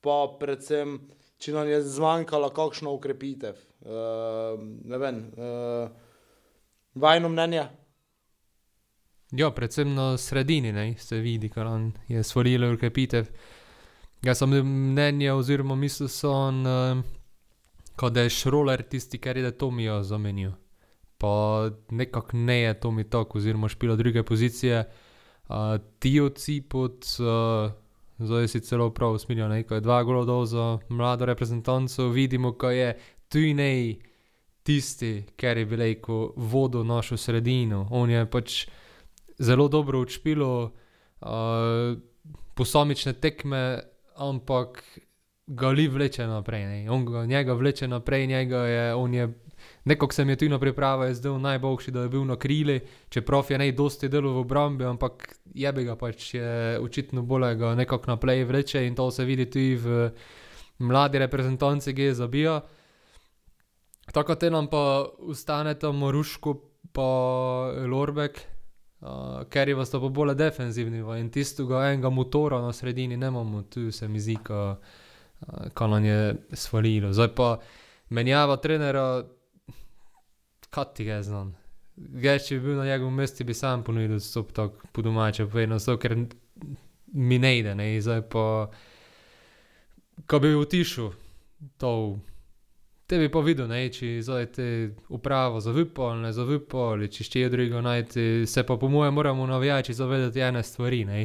[0.01, 0.97] pa predvsem,
[1.37, 3.55] če nam je zmanjkala kakšna ukrepitev.
[3.83, 6.12] Uh, ne vem, uh,
[6.95, 7.63] vajno mnenje.
[9.31, 11.67] Ja, predvsem na sredini ne, se vidi, kar
[12.07, 13.25] je svarilo ukrepitev.
[14.23, 20.53] Jaz sem mnenja oziroma mislil sem, uh, da je Šroler tisti, ker je Tomijo zamenjal.
[21.17, 24.85] Pa nekako ne je Tomi tako, oziroma špila druge pozicije.
[25.49, 25.55] Uh,
[25.99, 27.71] ti oci pod, uh,
[28.17, 32.53] zdaj si celo prav usmerjal, ne, ko je dva gola dol za mlado reprezentanco, vidimo,
[32.53, 32.97] ko je
[33.29, 33.95] tudi ne
[34.63, 37.87] tisti, ker je bil rekel, vodil našo sredino.
[37.91, 38.65] On je pač
[39.39, 41.29] zelo dobro odšpilo uh,
[42.55, 43.79] posamične tekme,
[44.15, 44.83] ampak
[45.47, 46.65] ga li vleče naprej.
[46.65, 46.91] Ne.
[46.91, 49.27] On ga, njega vleče naprej, njega je, on je,
[49.85, 53.45] nekako se mi je tudi na pripravi zdel najboljši, da je bil na krili, čeprav
[53.49, 57.75] je ne dosti delo v obrambi, ampak je bi ga pač je očitno bolje ga
[57.75, 60.09] nekako naprej vleče in to se vidi tudi v
[60.79, 62.61] mladi reprezentanci, ki je zabija.
[64.11, 66.53] Tako te nam pa ostaneta Maruško
[66.91, 67.01] pa
[67.87, 68.41] Lorbek,
[69.01, 73.91] uh, ker je sta pa bolj defenzivni in tistega enega motora na sredini nemamo, tu
[73.91, 74.37] se mi zdi,
[75.73, 77.13] ko nam je svarilo.
[77.13, 77.57] Zdaj pa
[78.09, 79.23] menjava trenera,
[80.69, 81.55] kaj ti je znam.
[81.95, 85.79] Jaz, če bi bil na njegovem mestu, bi sam ponudil odstop, tako po domače povedano,
[85.79, 86.15] zato ker
[87.13, 88.45] mi ne ide, ne, zdaj pa,
[90.27, 91.11] ko bi utišal
[91.77, 92.19] to.
[93.13, 94.63] Te bi pa videl, ne, če zdaj te
[95.13, 99.45] upravo zavipo ali ne zavipo, ali če še drugega najti, se pa po mojem moramo
[99.45, 101.19] navijači zavedati ene stvari, ne.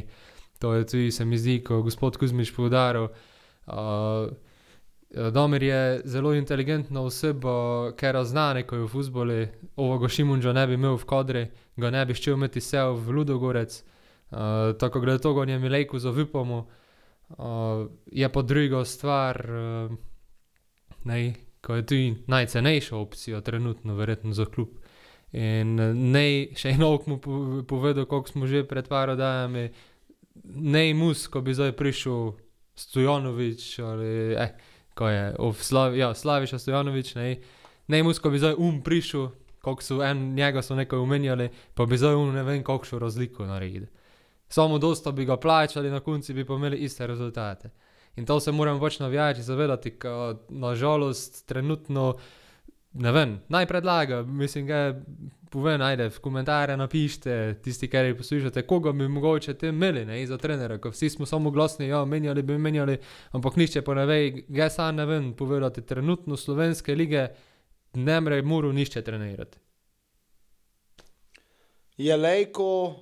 [0.60, 4.28] To je tudi se mi zdi, ko gospod Kuzmič poudaril, uh,
[5.32, 7.56] Damir je zelo inteligentna oseba,
[7.96, 9.40] ker zna nekaj o fuzbalu,
[9.80, 11.46] ovoga Šimunža ne bi imel v kadri,
[11.80, 16.66] ga ne bi šel imeti sel v Ludogorec, uh, tako glede tega njemu lejko zavipamo.
[17.32, 20.00] Uh, je pa druga stvar, uh,
[21.68, 24.68] ko je tudi najcenejša opcija trenutno verjetno za klub.
[25.36, 25.74] In
[26.12, 26.24] ne,
[26.56, 27.18] še eno mu
[27.68, 29.66] povedal, koliko smo že pred par oddajami,
[30.64, 32.32] ne mus, ko bi zdaj prišel
[32.72, 34.54] Stojanovič ali eh,
[34.96, 35.60] ko je of
[35.92, 37.36] ja, Slaviša Stojanovič, ne,
[37.92, 39.28] ne mus, ko bi zdaj um prišel,
[39.60, 43.44] koliko so en, njega so nekaj omenjali, pa bi zdaj um ne vem kakšno razliko
[43.44, 43.84] naredil.
[44.48, 47.68] Samo dosta bi ga plačali, na koncu bi pa imeli iste rezultate.
[48.16, 52.14] In to se moramo pač navijači zavedati, ko na žalost trenutno,
[52.92, 54.80] ne vem, naj predlaga, mislim, ga
[55.50, 60.38] povem, ajde, v komentarje napišite, tisti, kateri poslušate, koga bi mogoče te imeli, ne, za
[60.38, 62.98] trenerja, ko vsi smo samo glasni, ja, menjali bi menjali,
[63.32, 64.18] ampak nihče pa ne ve,
[64.48, 67.28] jaz sam ne vem povedati, trenutno slovenske lige
[67.94, 69.58] ne more moral nihče trenirati.
[71.98, 72.94] Je lejko uh,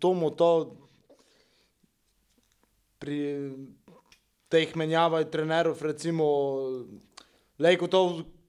[0.00, 0.76] tomu to
[2.98, 3.50] pri
[4.54, 6.30] teh menjavah trenerjev, recimo,
[7.58, 8.04] lejko to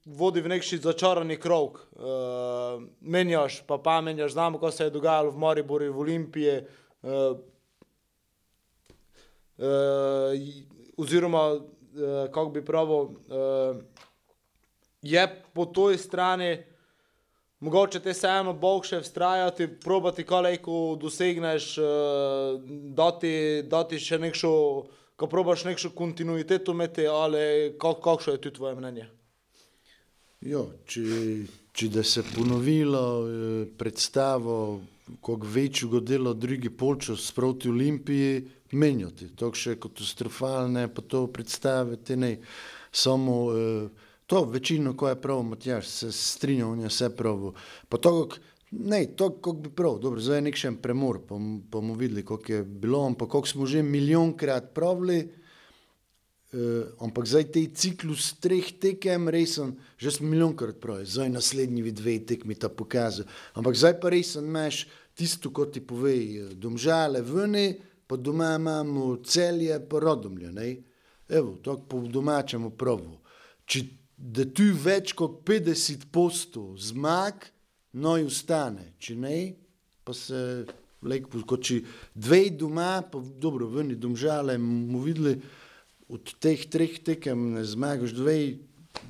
[0.06, 1.80] vodi v neki začarani krog.
[1.98, 6.60] Uh, menjaš, pa pa menjaš, znamo, kaj se je dogajalo v Mariboru, v Olimpiji.
[7.02, 7.10] Uh,
[9.58, 10.30] uh,
[10.96, 13.82] oziroma, uh, kako bi pravil, uh,
[15.02, 16.56] je po toj strani.
[17.60, 22.60] Mogoče te vseeno bolj še vztrajati, probati, kaj lahko dosegneš, uh,
[22.94, 24.52] dati, dati še nekšo,
[25.16, 29.06] ko probaš nekšo kontinuiteto imeti, ali kak, kakšno je tudi tvoje mnenje?
[30.40, 31.02] Ja, če
[31.76, 34.80] če da se ponovilo eh, predstavo,
[35.20, 39.28] kako večjo delo drugi polčas proti Olimpiji, menjati.
[39.38, 42.36] To še katastrofalne, pa to predstave, te ne.
[42.90, 47.50] Samo eh, to večino, ko je prav, Matjaš, se strinjam, on je vse prav.
[47.88, 51.20] Pa to, kako Ne, to kako bi prav, dobro, zdaj je nek še premor,
[51.70, 55.18] bomo videli, kako je bilo, ampak kako smo že milijonkrat pravili,
[56.52, 62.18] eh, ampak zdaj te ciklus treh tekem, resen, že smo milijonkrat pravili, zdaj naslednji dve
[62.26, 67.78] tekmi ta pokazal, ampak zdaj pa resen imaš tisto, kot ti pove, eh, domžale vene,
[68.06, 70.76] pa doma imamo celje, pa rodomlje, ne,
[71.28, 73.18] evo, to po domačemu pravu.
[73.66, 77.46] Če da tu več kot 50 postov zmag,
[77.92, 79.38] no in ustane, če ne,
[80.04, 80.64] pa se
[81.06, 81.80] lepo, kot če
[82.14, 85.36] dve doma, pa dobro, ven domžale, mu videli,
[86.08, 88.38] od teh treh tekem ne zmagaš dve,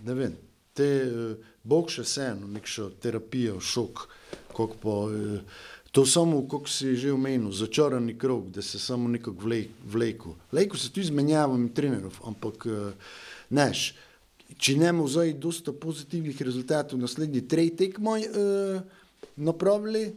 [0.07, 0.37] ne vem,
[0.77, 4.07] te eh, bog še vseeno, nekšo terapijo, šok,
[4.57, 9.49] kako pa, eh, to samo, kako si že omenil, začarani krog, da se samo nekako
[9.49, 10.37] vle- vleku.
[10.53, 12.93] Vleku se tu izmenjavam trenerov, ampak eh,
[13.51, 13.93] neš,
[14.55, 18.81] če ne bomo zdaj dosta pozitivnih rezultatov naslednji trej tekmo uh,
[19.37, 20.13] napravili,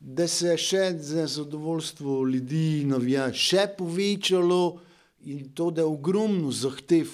[0.00, 4.80] da se še za zadovoljstvo ljudi navija še povečalo
[5.30, 7.10] in to, da je ogromno zahtev,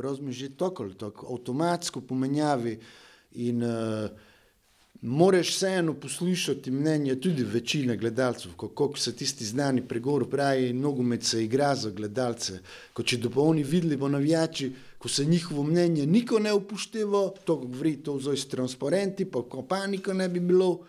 [0.00, 2.78] razumeš, že tako ali tako, avtomatsko pomenjavi
[3.44, 4.08] in uh,
[5.02, 11.44] moraš vseeno poslušati mnenje tudi večine gledalcev, kako se tisti znani pregovor pravi, nogomet se
[11.44, 12.60] igra za gledalce,
[12.92, 17.56] ko če bo oni videli, bo navijači, ko se njihovo mnenje niko ne upošteva, to
[17.56, 20.84] govori to zdaj s transparenti, pa ko panika ne bi bilo,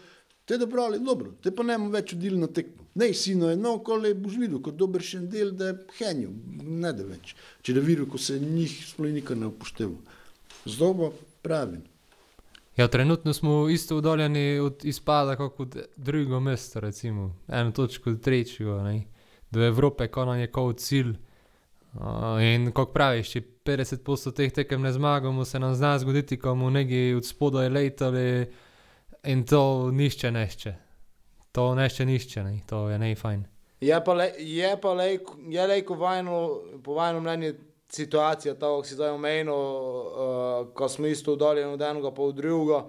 [0.45, 2.86] te da pravi, dobro, te pa ne bomo več odili na tekmo.
[2.95, 6.30] Ne, sino je, no, kole boš videl, kot dober še en del, da je henju,
[6.62, 7.34] ne da več.
[7.65, 9.97] Če da videl, ko se njih sploh nikar ne upošteva.
[10.69, 11.10] Zdaj pa
[11.41, 11.82] pravim.
[12.78, 18.13] Ja, trenutno smo isto oddaljeni od izpada, kot od drugega mesta, recimo, eno točko
[18.84, 19.06] ne.
[19.52, 21.15] do Evrope, ko nam je kot cilj.
[21.94, 26.56] Uh, in kot praviš, če 50% teh tekem ne zmagamo, se nam zna zgoditi, ko
[26.56, 28.24] bomo nekaj od spodaj letali
[29.30, 30.74] in to nišče nešče.
[31.54, 32.56] To nešče nišče, ne.
[32.66, 33.46] to je nej fajn.
[33.84, 36.40] Je pa, le, je pa lejko, je lejko vajno,
[36.84, 37.54] po vajnem mnenju
[37.94, 42.36] situacija, tako kot si zdaj omenil, uh, ko smo isto oddaljeni od enega pa od
[42.36, 42.88] drugega.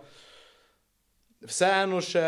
[1.44, 2.24] Vseeno še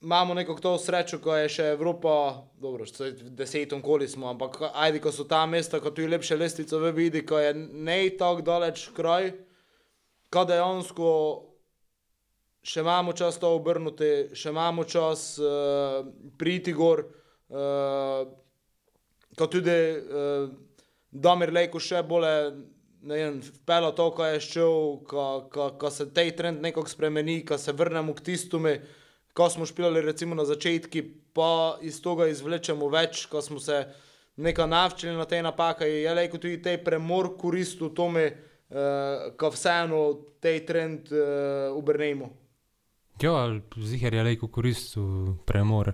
[0.00, 2.14] imamo neko to srečo, ko je še Evropa,
[2.60, 6.38] dobro, še desetom koli smo, ampak ajde, ko so ta mesta, ko tu je lepše
[6.40, 9.32] lestvico v vidi, ko je ne tako daleč kraj,
[10.32, 11.10] ko dejansko
[12.64, 16.04] še imamo čas to obrnuti, še imamo čas uh,
[16.38, 17.04] priti gor,
[17.52, 18.24] uh,
[19.36, 20.48] ko tudi uh,
[21.10, 22.52] Damir Lejko še bolje,
[23.00, 24.74] ne vem, vpela to, ko je šel,
[25.08, 28.76] ko, ko, ko se tej trend nekako spremeni, ko se vrnemo k tistumi,
[29.34, 33.84] ko smo špilali recimo na začetki, pa iz tega izvlečemo več, ko smo se
[34.36, 40.04] nekaj navčili na te napake, je Lejko tudi tej premor koristil tome, uh, ko vseeno
[40.40, 42.30] tej trend uh, obrnemo.
[43.22, 45.92] Ja, ziher je lejko koristil premor.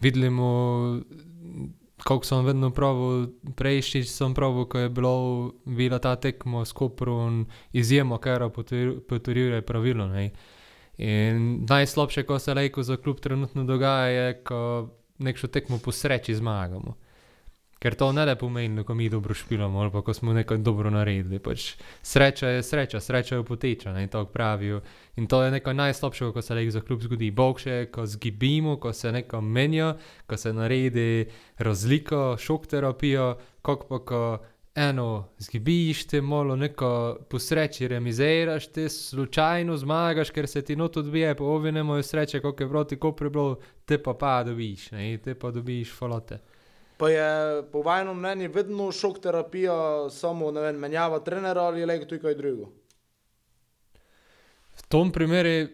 [0.00, 1.00] Videli smo,
[2.04, 7.46] kako sem vedno pravil, prejšnjič sem pravil, ko je bilo bila ta tekmo s Koprom
[7.72, 8.48] izjemo, ker
[9.08, 10.08] potrjuje pravilo.
[10.08, 10.30] Ne.
[10.98, 14.60] In najslabše, ko se lejko za klub trenutno dogaja, je, ko
[15.18, 16.94] nekšo tekmo po sreči zmagamo.
[17.84, 21.38] Ker to ne le pomeni, ko mi dobro špilamo ali ko smo nekaj dobro naredili.
[21.38, 24.80] Pač sreča je sreča, sreča jo poteča, ne tako pravijo.
[25.16, 27.30] In to je nekaj najslabšega, ko se lek za klub zgodi.
[27.30, 31.26] Bog še, ko zgibimo, ko se nekaj menja, ko se naredi
[31.58, 34.22] razliko, šok terapijo, kako pa ko
[34.74, 40.96] eno zgibiš, te malo neko po sreči remiziraš, te slučajno zmagaš, ker se ti not
[40.96, 45.18] odbije, pa ovi nemajo sreče, koliko je proti kopri bilo, te pa pa dobiš, ne,
[45.18, 46.38] te pa dobiš falote.
[46.96, 52.04] Pa je po vajnem mnenju vedno šok terapija, samo ne vem, menjava trenera ali lejko
[52.04, 52.70] tudi kaj drugega.
[54.74, 55.68] V tom primeru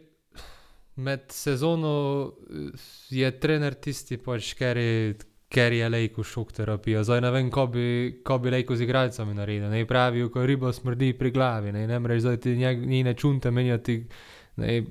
[0.97, 1.93] med sezono
[2.29, 5.15] eh, je trener tisti, pač, ker je,
[5.51, 7.03] ker je lejko šok terapija.
[7.05, 7.87] Zdaj ne vem, ko bi,
[8.25, 9.71] ko bi lejko z igralcami naredil.
[9.71, 14.05] Ne pravijo, ko riba smrdi pri glavi, ne, ne mreš zdaj ti njene čunte menjati.
[14.63, 14.83] Ne,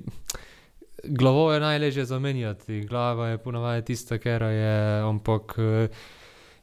[1.04, 5.56] glavo je najležje zamenjati, glava je ponavadi tista, ker je, ampak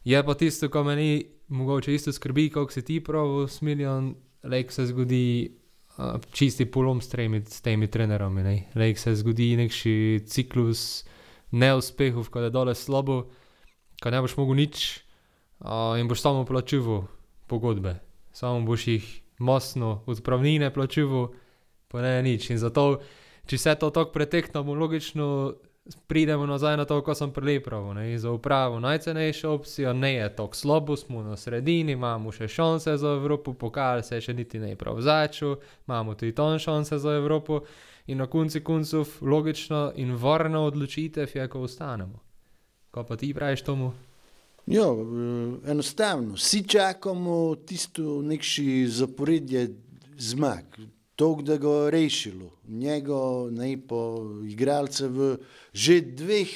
[0.03, 4.85] je pa tisto, ko meni mogoče isto skrbi, kot si ti prav, smiljan, lek se
[4.85, 5.57] zgodi
[6.31, 8.43] čisti polom s temi, s temi trenerami.
[8.43, 8.63] ne.
[8.75, 11.05] Lek se zgodi nekši ciklus
[11.51, 13.23] neuspehov, ko je dole slabo,
[14.03, 15.01] ko ne boš mogel nič
[15.59, 17.05] uh, in boš samo plačeval
[17.47, 17.97] pogodbe.
[18.31, 19.05] Samo boš jih
[19.37, 21.31] masno odpravnine plačeval,
[21.87, 22.49] pa ne nič.
[22.49, 22.99] In zato,
[23.45, 25.53] če se to tako pretehtamo, logično
[26.07, 27.93] pridemo nazaj na to, ko sem prej pravil.
[27.93, 28.19] ne.
[28.19, 33.07] Za upravo najcenejša opcija, ne je tako slabo, smo na sredini, imamo še šanse za
[33.07, 35.55] Evropo, pokal se še niti ne prav začel,
[35.87, 37.61] imamo tudi ton šanse za Evropo.
[38.07, 42.26] In na koncu koncev logično in varna odločitev je, ko ostanemo.
[42.97, 43.91] Kaj pa ti praviš tomu?
[44.65, 49.67] Ja, eh, enostavno, vsi čakamo tisto nekši zaporedje
[50.17, 50.65] zmag,
[51.15, 52.49] to, da ga je rešilo.
[52.67, 54.01] Njego, ne pa
[54.49, 55.37] igralce v
[55.73, 56.49] že dveh,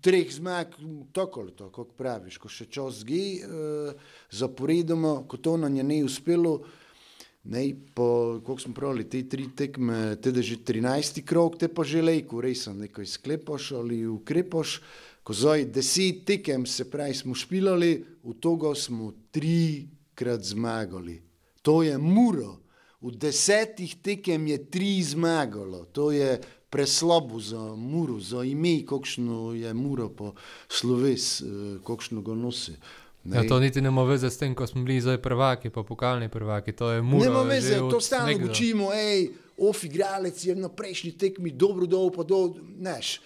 [0.00, 0.76] treh zmag,
[1.12, 3.96] tako ali tako, kot praviš, ko še čas zgi, eh,
[4.30, 6.60] zaporedoma, ko to nam je ne uspelo.
[7.44, 12.02] Ne, po, koliko smo pravili, te tri tekme, teda že 13 krok, te pa že
[12.02, 14.82] lejko, res sem nekaj sklepaš ali ukrepaš.
[15.28, 21.22] Ko zdaj deset tekem, se pravi, smo špilali, v toga smo trikrat zmagali.
[21.62, 22.56] To je muro.
[23.00, 25.84] V desetih tekem je tri zmagalo.
[25.92, 30.32] To je preslabo za muro, za ime, kakšno je muro po
[30.68, 31.44] sloves, eh,
[31.84, 32.72] kakšno ga nosi.
[33.24, 36.28] Ja, to niti ne ima veze s tem, ko smo bili zdaj prvaki, pa pokalni
[36.28, 36.72] prvaki.
[36.72, 37.24] To je muro.
[37.24, 38.50] Nema veze, to stalno nekdaj.
[38.50, 43.20] učimo, hej, of igralec je na prejšnji tekmi dobro dol, pa dol, neš.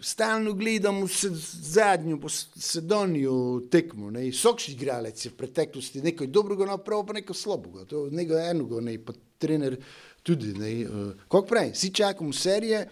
[0.00, 1.28] Stalno gledamo se
[1.62, 4.10] zadnjo, pa s- sedonjo tekmo.
[4.10, 4.30] ne.
[4.30, 7.84] Vsak igralec je v preteklosti nekaj dobrega napravil, pa nekaj slabega.
[7.84, 9.76] To nekaj enega, ne, pa trener
[10.22, 10.52] tudi.
[10.54, 10.86] Ne.
[11.22, 12.88] Kako pravi, vsi čakamo serije,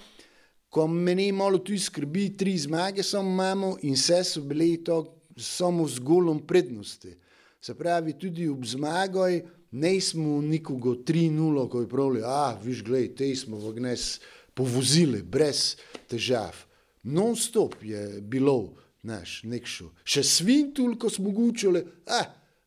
[0.68, 5.04] ko meni malo tu skrbi, tri zmage samo imamo in vse so bile to
[5.36, 7.14] samo z golom prednosti.
[7.60, 13.14] Se pravi, tudi ob zmagoj ne smo nikogo 3-0, ko je pravili, a viš, glej,
[13.14, 14.20] te smo v gnes
[14.54, 15.76] povozili brez
[16.08, 16.56] težav.
[17.02, 19.90] Non-stop je bilo, znaš, nekšo.
[20.04, 22.22] Še svin toliko smo gučali, a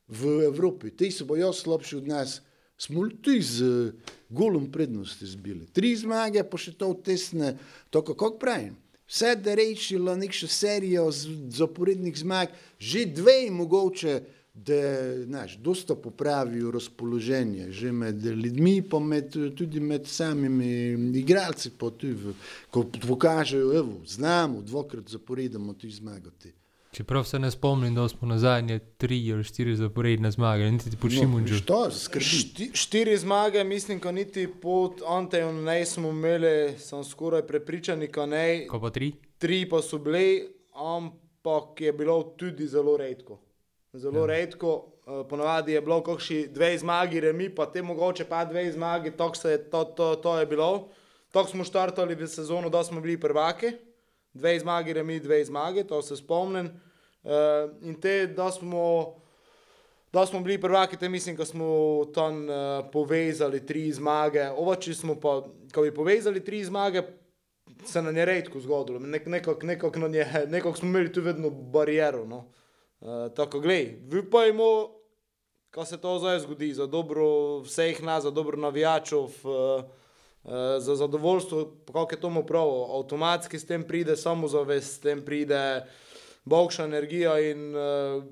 [0.07, 2.41] v Evropi, te so bojo slabši od nas.
[2.77, 5.65] Smo tudi z eh, golom prednosti zbili.
[5.71, 7.55] Tri zmage, pa še to tesne,
[7.89, 8.75] tako kako pravim.
[9.07, 11.11] Vse da rešilo nekšo serijo
[11.53, 14.21] zaporednih zmag, že dve mogoče,
[14.55, 22.15] da znaš, dosta popravijo razpoloženje, že med ljudmi, pa med, tudi med samimi igralci, tudi,
[22.71, 26.53] ko pokažejo, evo, znamo, dvakrat zaporedamo tudi zmagati.
[26.91, 30.97] Čeprav se ne spomnim, da smo na zadnje tri ali štiri zaporedne zmage, niti ti
[30.97, 31.55] počimo no, že.
[31.55, 32.25] što, skrbi.
[32.25, 38.25] Šti, štiri zmage, mislim, da niti pod Antejem ne smo imeli, sem skoraj prepričan, da
[38.25, 38.67] ne.
[38.67, 39.11] Ko pa tri?
[39.37, 43.44] Tri pa so bili, ampak je bilo tudi zelo redko.
[43.95, 44.25] Zelo ja.
[44.25, 44.75] redko,
[45.05, 49.11] uh, ponavadi je bilo kakšni dve zmagi, remi, pa te mogoče pa dve zmagi,
[49.43, 50.89] je to, to, to je bilo.
[51.31, 53.71] Tako smo štartali v sezono, da smo bili prvaki,
[54.33, 56.69] dve zmagi, remi, dve zmagi, to se spomnim.
[57.23, 57.31] Uh,
[57.81, 59.15] in te, da smo,
[60.13, 64.49] da smo bili prvaki, te mislim, da smo tam uh, povezali tri zmage.
[64.57, 65.41] Ovači smo pa,
[65.73, 67.01] ko bi povezali tri zmage,
[67.85, 68.99] se nam je redko zgodilo.
[68.99, 69.97] Nek, nekako nekak
[70.47, 72.25] nekako smo imeli tu vedno bariero.
[72.25, 72.51] No.
[72.99, 74.89] Uh, tako, gledaj, vipajmo,
[75.69, 79.29] kaj se to zdaj zgodi, za dobro vseh nas, za dobro navijačev, uh,
[80.43, 84.99] uh, za zadovoljstvo, pa kako je to mu prav, avtomatski s tem pride samozavest, s
[84.99, 85.85] tem pride
[86.45, 88.23] boljša energija in uh,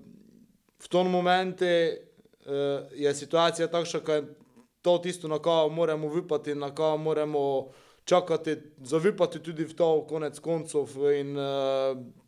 [0.80, 2.52] v tom momentu uh,
[2.96, 4.36] je situacija takšna, da je
[4.82, 7.72] to tisto, na kar moramo vipati, na kar moramo
[8.06, 10.88] čakati, zavipati tudi v to, konec koncev.
[11.20, 12.23] In, uh,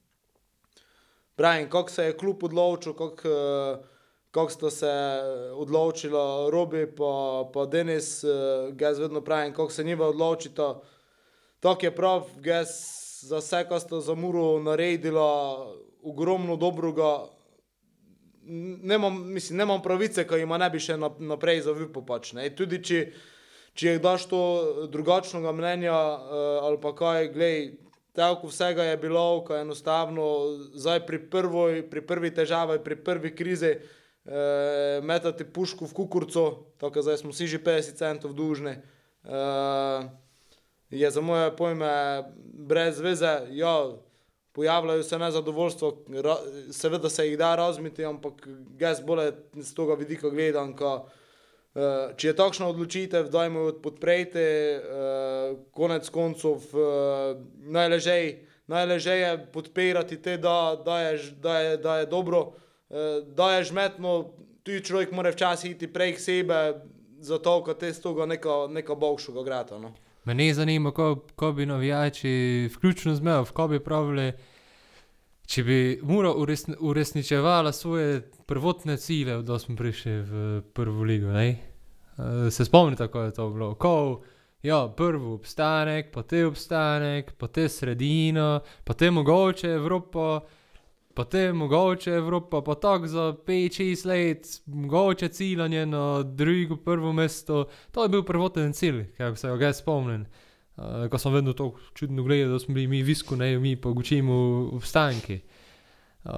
[1.35, 3.85] Pravim, kako se je klub odločil, kako, uh,
[4.31, 4.91] kako sta se
[5.53, 8.31] odločila Robi pa, pa Denis, uh,
[8.79, 10.81] jaz vedno pravim, kako se njima odločita.
[11.59, 12.67] Tako je prav, jaz
[13.21, 15.65] za vse, kar sta za Muro naredila,
[16.03, 17.25] ogromno dobrega.
[18.83, 22.05] Nemam, mislim, nemam pravice, ki jima ne bi še nap- naprej zavipal.
[22.05, 22.49] Pač, ne.
[22.55, 22.99] tudi če,
[23.73, 24.41] če daš to
[24.93, 27.57] drugačnega mnenja uh, ali pa kaj, glej,
[28.15, 30.25] tako vsega je bilo, ko enostavno
[30.73, 36.45] zdaj pri, prvoj, pri prvi težavi, pri prvi krizi uh, metati puško v kukurco,
[36.77, 38.77] tako zdaj smo vsi že 50 centov dužni.
[39.23, 40.05] Uh,
[40.89, 43.39] je za moje pojme brez veze.
[43.51, 43.91] Ja,
[44.55, 46.37] pojavljajo se nezadovoljstvo, ra,
[46.71, 48.47] seveda se jih da razmiti, ampak
[48.79, 51.03] jaz bolj z tega vidika gledam, ka,
[51.75, 54.47] uh, če je takšna odločitev, dajmo jo podpreti,
[54.79, 57.35] uh, konec koncev uh,
[57.67, 58.39] najležej,
[58.71, 62.41] najležej je podpirati te, da, da, je, da, je, da je dobro,
[62.89, 64.15] uh, da je žmetno,
[64.65, 66.59] tudi človek mora včasih iti prej k sebe,
[67.21, 69.79] zato, ker te z tega neka, neka boljšega grata.
[69.81, 69.93] No.
[70.25, 74.31] Mene zanima, ko, ko bi navijači, vključno z mejo, ko bi pravili,
[75.45, 81.31] če bi Mura uresn, uresničevala svoje prvotne cilje, da smo prišli v prvo ligo.
[81.31, 81.57] Ne?
[82.17, 83.75] Uh, se spomnite, kako je to bilo?
[83.75, 84.21] Ko,
[84.63, 90.39] ja, prvi obstanek, potem obstanek, potem sredina, potem mogoče Evropa,
[91.13, 97.65] potem mogoče Evropa, pa tako za 5-6 let, mogoče ciljanje na drugo, prvo mesto.
[97.91, 100.25] To je bil prvoten cilj, kako se ga spomnim.
[100.75, 103.89] Uh, ko sem vedno tako čudno gledal, da smo bili mi visku, ne mi pa
[103.89, 105.39] učimo obstanki.
[106.23, 106.31] Uh,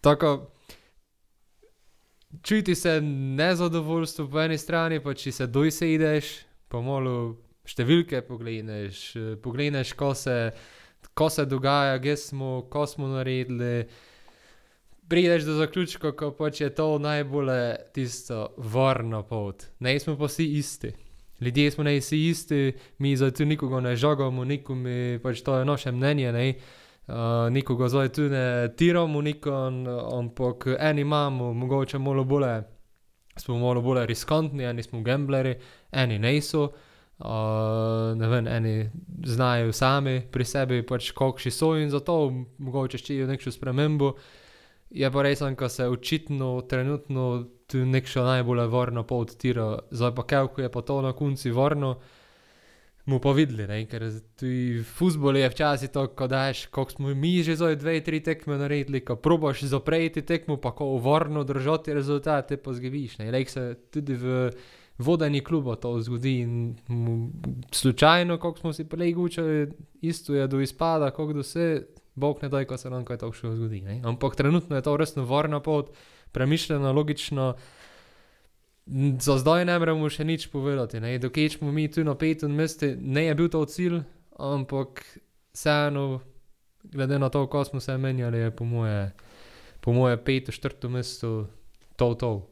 [0.00, 0.50] tako,
[2.42, 6.32] čuti se nezadovoljstvo po eni strani, pa če se dojse ideš,
[6.68, 10.52] pa malo številke pogledaš, eh, pogledaš, ko se,
[11.14, 13.86] ko se dogaja, kje smo, ko smo naredili.
[15.06, 19.68] Prideš do zaključka, ko pač je to najbolje tisto varno pot.
[19.78, 20.90] Ne smo pa vsi isti.
[21.40, 25.64] Ljudje smo ne vsi isti, mi za to nikogo ne žagamo, nikomu pač to je
[25.64, 26.32] naše mnenje.
[26.32, 26.54] Ne?
[27.06, 32.62] Uh, nikogo zdaj tu ne tiramo, nikon, ampak eni imamo, mogoče malo bolje,
[33.36, 35.54] smo malo bolj riskantni, eni smo gambleri,
[35.92, 36.72] eni niso.
[37.18, 38.90] Uh, ne vem, eni
[39.24, 42.16] znajo sami pri sebi, pač kakšni so in zato
[42.58, 44.12] mogoče ščijo neko spremembo.
[44.90, 50.22] Je pa res, da se očitno trenutno tu neko najbolj varno pot tira, zdaj pa
[50.26, 51.98] kako je pa to na koncu varno,
[53.06, 53.84] mu pa videli, ne?
[53.86, 54.02] ker
[54.38, 54.46] tu
[54.98, 59.00] futbol je včasih to, ko daš, kako smo mi že zdaj dve, tri tekme naredili,
[59.04, 63.18] ko probaš zapreti tekmo, pa ko varno držati rezultate, pa zgibiš.
[63.18, 64.50] Rek se tudi v
[64.98, 67.30] vodenju kluba to zgodi in mu,
[67.70, 69.68] slučajno, kako smo si prej gučali,
[70.00, 71.86] isto je do izpada, kako do vse.
[72.16, 73.80] Bog ne da, ko se nam kaj takšnega zgodi.
[73.84, 74.00] Ne?
[74.04, 75.90] Ampak trenutno je to resno varna pot,
[76.32, 77.54] premišljena, logično.
[79.20, 81.00] Za zdaj ne moremo še nič povedati.
[81.18, 84.00] Dokaj smo mi tu na petem mestu, ne je bil to cilj,
[84.38, 85.02] ampak
[85.52, 86.20] vseeno,
[86.84, 89.10] glede na to, kako smo se menjali, je po moje,
[89.80, 91.46] po moje peto, četrto mesto
[91.96, 92.46] to to.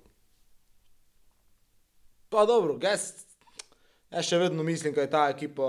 [2.28, 3.12] Pa dobro, jaz,
[4.10, 5.68] jaz še vedno mislim, da je ta ekipa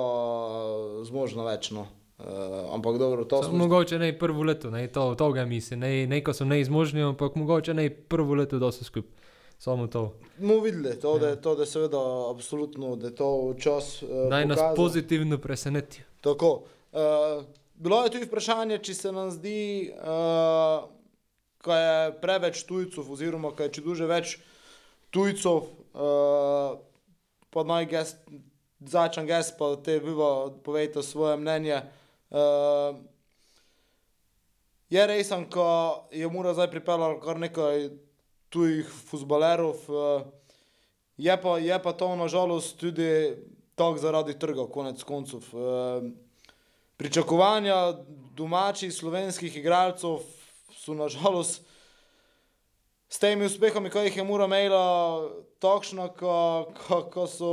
[1.06, 1.70] zmožna več.
[2.18, 2.26] Uh,
[2.74, 3.57] ampak dobro, to smo.
[3.57, 7.36] Mogoče ne prvo leto, ne to, to ga mislim, ne, ne ko so neizmožni, ampak
[7.36, 9.11] mogoče ne prvo leto, da so skupaj.
[9.59, 10.13] Samo to.
[10.39, 11.99] Mo videli, to, da, to, da je seveda
[12.30, 14.03] absolutno, da je to čas.
[14.03, 14.76] Uh, Naj nas pokazal.
[14.76, 16.03] pozitivno preseneti.
[16.22, 16.63] Tako.
[16.91, 17.43] Uh,
[17.76, 20.88] bilo je tudi vprašanje, če se nam zdi, uh,
[21.66, 24.38] da je preveč tujcev, oziroma da je če duže več
[25.11, 26.80] tujcev, uh,
[27.49, 28.24] pa naj gest,
[28.80, 31.80] začnem gest, pa te viva povejte svoje mnenje.
[31.84, 32.01] Uh,
[34.89, 35.67] je res, ko
[36.11, 37.89] je mora zdaj pripeljati kar nekaj
[38.49, 40.23] tujih futbalerov, uh,
[41.17, 43.36] je, je pa to nažalost tudi
[43.75, 45.43] tako zaradi trga, konec koncev.
[45.51, 46.11] Uh,
[46.97, 47.97] pričakovanja
[48.36, 50.19] domačih slovenskih igralcev
[50.75, 51.63] so nažalost
[53.09, 55.29] s temi uspehi, ki jih je mora imela,
[55.63, 57.51] takšna, ki so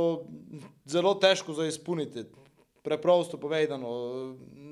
[0.85, 2.25] zelo težko za izpolniti.
[2.83, 3.87] Preprosto povedano,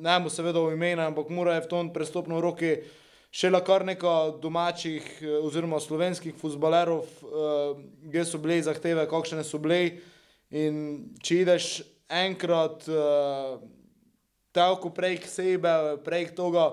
[0.01, 2.79] ne mu seveda v imenu, ampak mora je v tom prestopno roki
[3.31, 5.05] še la kar nekaj domačih
[5.39, 7.07] oziroma slovenskih futbalerov,
[8.11, 10.01] ki so bili zahteve, kakšne so bili.
[10.51, 11.67] In če ideš
[12.11, 12.83] enkrat,
[14.51, 16.65] tako prek sebe, prek tega,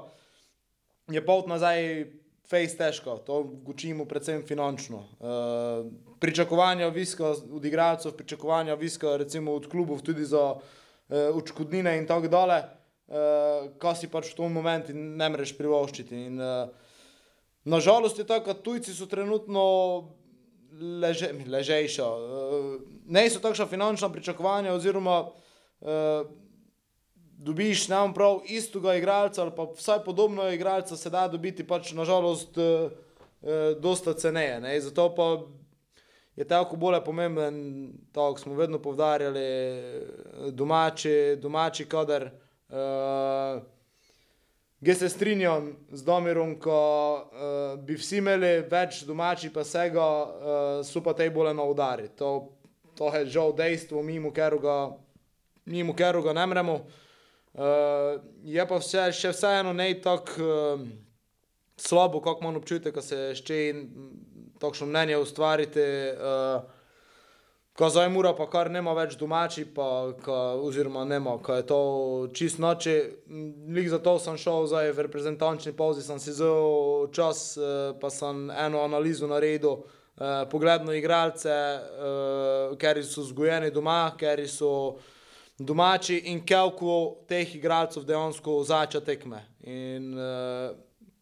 [1.15, 2.09] je pot nazaj
[2.49, 5.05] fejs težko, to učimo predvsem finančno.
[5.21, 5.87] Uh,
[6.21, 10.63] pričakovanja viska od igralcev, pričakovanja viska recimo od klubov tudi za uh,
[11.35, 12.63] odškodnine in tako dalje,
[13.09, 16.25] uh, kaj si pač v tom momentu ne moreš privoščiti.
[16.29, 16.69] In, uh,
[17.65, 19.65] nažalost je tako, da tujci so trenutno
[21.03, 22.07] leže, ležejša.
[22.07, 22.75] Uh,
[23.09, 26.29] ne so takšna finančna pričakovanja oziroma uh,
[27.39, 32.59] dobiš nam prav istega igralca ali pa vsaj podobno igralca se da dobiti pač nažalost
[32.59, 32.91] eh,
[33.43, 34.61] eh, dosta ceneje.
[34.61, 34.81] Ne?
[34.81, 35.47] Zato pa
[36.37, 39.41] je tako bolj pomemben, tako smo vedno povdarjali,
[40.51, 42.31] domači, domači kader.
[42.69, 43.61] Eh,
[44.81, 50.69] Jaz se strinjam z Domirom, ko uh, bi vsi imeli več domačih, pa vsega, uh,
[50.87, 52.07] so pa te bolj na udari.
[52.15, 52.53] To,
[52.95, 54.93] to je žal dejstvo, mimo keruga,
[55.67, 56.77] mimo keruga ne moremo.
[57.59, 60.87] Uh, je pa vse, še vseeno ne tako uh,
[61.75, 63.61] slabo, kot imamo občutek, da se še
[64.63, 65.89] takšno mnenje ustvarite.
[66.15, 66.78] Uh,
[67.79, 71.77] Ko zdaj mora, pa kar nema več domači, pa, ka, oziroma nema, ko je to
[72.35, 72.95] čist noče.
[73.71, 77.55] Lik za to sem šel zdaj v reprezentančni pauzi, sem si zelo čas,
[78.01, 79.85] pa sem eno analizo naredil,
[80.19, 84.99] eh, pogledno igralce, eh, ker so zgojeni doma, ker so
[85.59, 89.45] domači in koliko teh igralcev dejansko začne tekme.
[89.63, 90.75] In uh,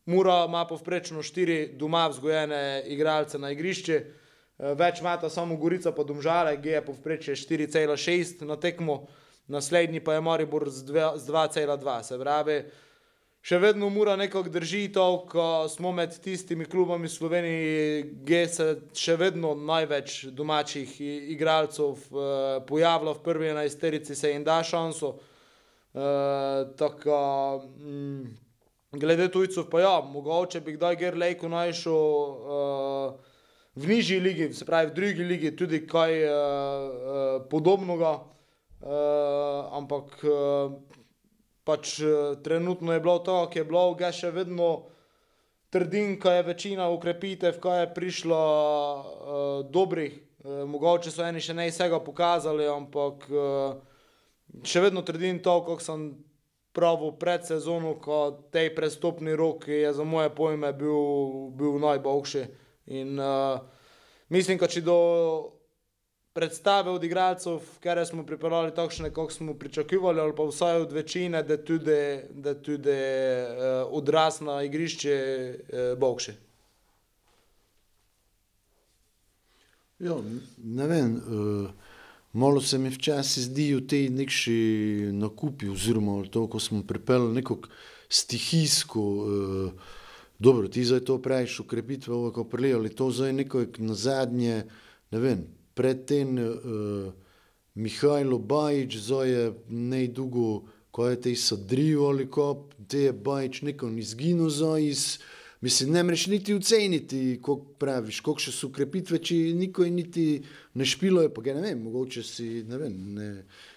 [0.07, 4.26] Mura ima povprečno štiri doma vzgojene igralce na igrišču, eh,
[4.59, 9.07] več meta samo Gorica pa Domžale, G je povprečje 4,6 na tekmo,
[9.49, 12.03] naslednji pa je Maribor z dve- z 2,2.
[12.03, 12.57] Se pravi,
[13.43, 18.67] še vedno mora nekako drži to, ko smo med tistimi klubami v Sloveniji, G se
[18.95, 21.01] še vedno največ domačih
[21.37, 25.17] igralcev eh, pojavlja v prvi enajsterici, se jim da šanso.
[25.97, 28.37] Uh, tako, mm,
[29.01, 33.26] glede tujcev, pa ja, mogoče bi kdaj Gerlejko našel uh,
[33.77, 40.17] v nižji ligi, se pravi v drugi ligi, tudi kaj uh, uh, podobnega, uh, ampak
[40.25, 40.73] uh,
[41.65, 44.89] pač uh, trenutno je bilo to, ki je bilo, ga še vedno
[45.69, 51.53] trdim, kaj je večina ukrepitev, kaj je prišlo uh, dobrih, uh, mogoče so eni še
[51.53, 53.77] ne vsega pokazali, ampak uh,
[54.65, 56.15] še vedno trdim to, kot sem
[56.73, 62.65] pravil pred sezono, ko tej prestopni rok je za moje pojme bil, bil najboljši.
[62.87, 63.61] In uh,
[64.29, 64.97] mislim, da če do
[66.37, 71.43] predstave od igralcev, ker smo pripeljali takšne, kot smo pričakovali, ali pa vsaj od večine,
[71.43, 76.37] da tudi, da tudi uh, odraz na igrišče uh, boljši.
[79.99, 80.19] Ja,
[80.59, 81.71] ne vem, uh,
[82.33, 84.59] malo se mi včasih zdijo te nekši
[85.17, 87.63] nakupi, oziroma to, ko smo pripeljali neko
[88.09, 89.73] stihijsko, uh,
[90.39, 94.65] dobro, ti zdaj to praviš, ukrepitve, ovo, ko prelijali, to zdaj neko na zadnje,
[95.11, 97.13] ne vem, predtem uh,
[97.75, 103.89] Mihajlo Bajič, zdaj je nejdugo, ko je te sadrijo ali ko, te je Bajič neko
[103.89, 105.19] izginil zdaj iz,
[105.61, 110.25] Mislim, ne moreš niti oceniti, kako praviš, koliko še so ukrepitve, če niko je niti
[110.77, 113.29] ne špilo, je pa ga ne vem, mogoče si ne vem, ne,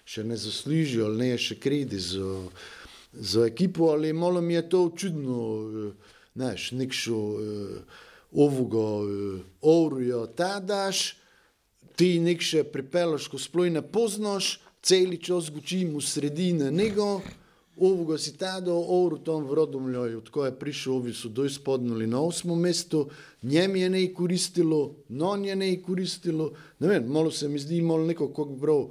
[0.03, 2.34] še ne zaslužijo ali ne je še kredi za,
[3.14, 5.39] za ekipo, ali malo mi je to čudno,
[5.88, 7.41] eh, znaš, nekšo uh,
[8.31, 11.17] ovoga uh, orujo ta daš,
[11.95, 17.19] ti nekše pripelaš, ko sploh ne poznaš, celi čas gučim v sredine nego,
[17.75, 22.21] ovoga si tada oru tom v Rodomljoju, tako je prišel, ovi su doj spodnuli na
[22.23, 23.09] osmo mesto,
[23.43, 28.07] njem je ne koristilo, non je ne koristilo, ne vem, malo se mi zdi, malo
[28.07, 28.87] neko, bi bral,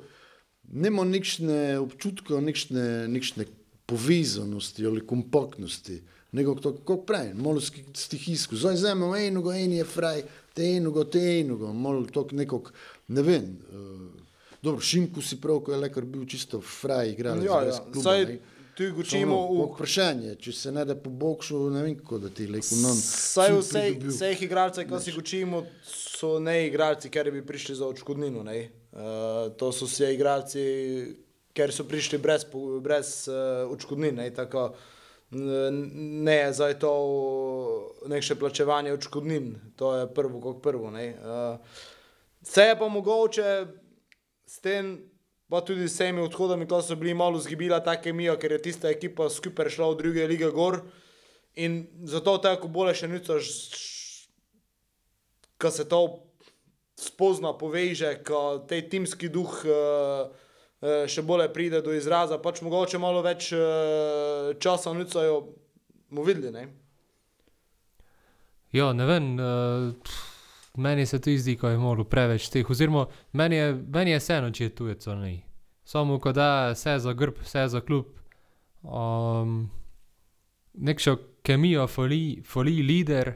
[0.68, 3.48] nema nekšne občutka, nekšne, nekšne
[3.88, 6.02] povezanosti ali kompaktnosti,
[6.32, 7.60] nego to, kako pravim, malo
[7.94, 10.22] stihijsko, zdaj vzamemo enoga, en je fraj,
[10.54, 12.72] te enoga, te enoga, malo to nekog,
[13.08, 14.22] ne vem, uh,
[14.62, 17.78] dobro, Šimku si prav, ko je lekar bil čisto fraj, igralec Ja, ja.
[17.82, 18.38] kluba, Saj ne.
[18.74, 22.46] tu gočimo v Vprašanje, če se ne da po bokšu, ne vem, kako da ti
[22.46, 22.96] leko non.
[22.96, 28.42] Saj cud vseh, igralcev, ki si učimo, so ne igralci, ker bi prišli za odškodnino.
[28.42, 28.58] ne.
[28.90, 29.00] Uh,
[29.54, 30.62] to so vsi igralci,
[31.52, 32.44] ker so prišli brez,
[32.80, 33.34] brez uh,
[33.70, 34.30] odškodnine.
[34.30, 34.97] Tako, n-
[35.30, 36.92] ne zdaj to
[38.06, 40.90] nekše plačevanje odškodnin, to je prvo kot prvo.
[40.90, 41.16] ne.
[41.20, 41.58] Uh,
[42.42, 43.66] se je pa mogoče
[44.46, 45.10] s tem,
[45.48, 48.88] pa tudi s temi odhodami, ko so bili malo zgibila ta kemija, ker je tista
[48.88, 50.80] ekipa skupaj šla v druge lige gor.
[51.56, 53.48] In zato tako bolje še nicaš,
[55.58, 56.24] ko se to
[56.98, 60.47] spozna, poveže, ko te timski duh uh, uh,
[60.80, 65.40] še bolje pride do izraza, pač mogoče malo več uh, časa nicajo,
[66.14, 66.68] mu videli, ne?
[68.72, 70.14] Ja, ne vem, uh,
[70.78, 74.52] meni se to zdi, ko je malo preveč teh, oziroma meni je, meni je vseeno,
[74.54, 75.34] če je tujec ali ne.
[75.88, 78.12] Samo ko da vse za grb, vse za klub.
[78.84, 79.70] Um,
[80.74, 83.32] nekšo kemijo foli, foli lider,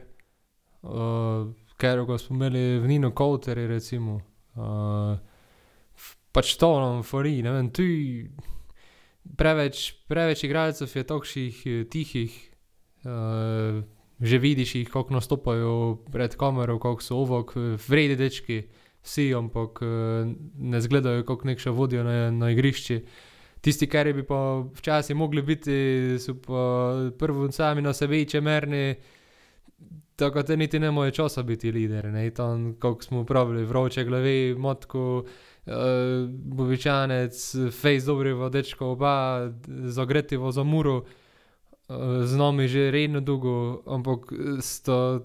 [0.85, 1.49] uh,
[1.81, 4.19] ker ga smo imeli v Nino Kouteri, recimo.
[4.53, 5.17] Uh,
[6.33, 7.85] pač to nam foli, ne vem, tu
[9.37, 12.39] preveč, preveč igralcev je takšnih eh, tihih.
[13.03, 13.83] Uh,
[14.23, 17.55] že vidiš jih, kako nastopajo pred kamero, kako so ovok,
[17.87, 18.61] vredi dečki,
[19.03, 23.01] vsi, ampak eh, ne zgledajo kot nekša vodijo na, na igrišči.
[23.63, 25.75] Tisti, kar bi pa včasih mogli biti,
[26.19, 26.63] so pa
[27.19, 28.95] prvo sami na sebi čemerni,
[30.15, 32.05] tako da niti ne moje časa biti lider.
[32.11, 32.29] Ne?
[32.31, 35.52] Tam, kako smo pravili, vroče glave, motko, uh,
[36.27, 41.03] bovičanec, fejs dobrego dečka, oba, zagretivo za muro.
[42.23, 44.31] Z nami že redno dolgo, ampak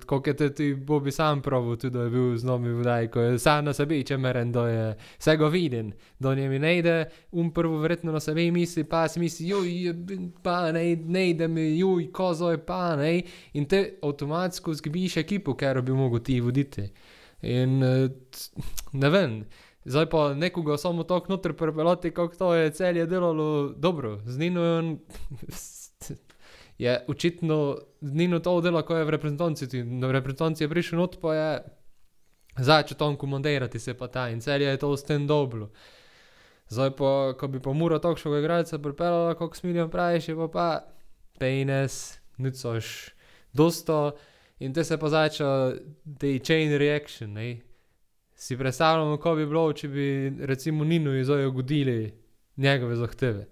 [0.07, 3.39] kot je tudi Bobby sam pravil, tudi je bil z nami v Daj, ko je
[3.39, 6.97] sam na sebi, če meren, da je vse ga viden, da njemi ne ide,
[7.33, 9.95] um prvo verjetno na sebi misli, pa si misli, joj, je-
[10.43, 13.23] pa ne, ne ide mi, joj, kozo je pa ne,
[13.55, 16.91] in te avtomatsko zgubiš ekipo, ker bi mogel ti voditi.
[17.43, 18.11] In eh,
[18.93, 19.45] ne vem.
[19.89, 24.19] Zdaj pa nekoga samo tako noter prepeljati, kako to je celje delalo dobro.
[24.27, 24.99] Z Nino je on
[26.79, 31.17] je očitno Nino to delo, ko je v reprezentanci, ti- v reprezentanci je prišel not,
[31.21, 31.63] pa je
[32.59, 35.71] začel tam komandirati se pa ta in cel je to s tem dobro.
[36.69, 40.69] Zdaj pa, ko bi pa mura takšnega igralca pripeljala, kot smilijo praviš, je pa pa
[41.39, 43.09] penis, nucaš
[43.53, 44.17] dosto
[44.59, 45.81] in te se pa začne
[46.21, 47.68] te chain reaction, ne.
[48.41, 50.05] Si predstavljamo, kako bi bilo, če bi
[50.47, 52.13] recimo Ninu zdaj ugodili
[52.57, 53.49] njegove zahteve.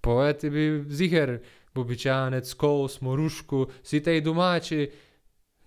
[0.00, 1.38] Povejte bi ziher,
[1.74, 4.86] Bobičanec, Kos, Morušku, vsi ti domači,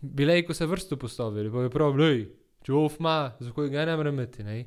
[0.02, 2.24] bi lejko se vrsto postavili, pa bi pravili, glej,
[2.66, 4.64] če off ima, zakaj ga ne morem imeti, ne.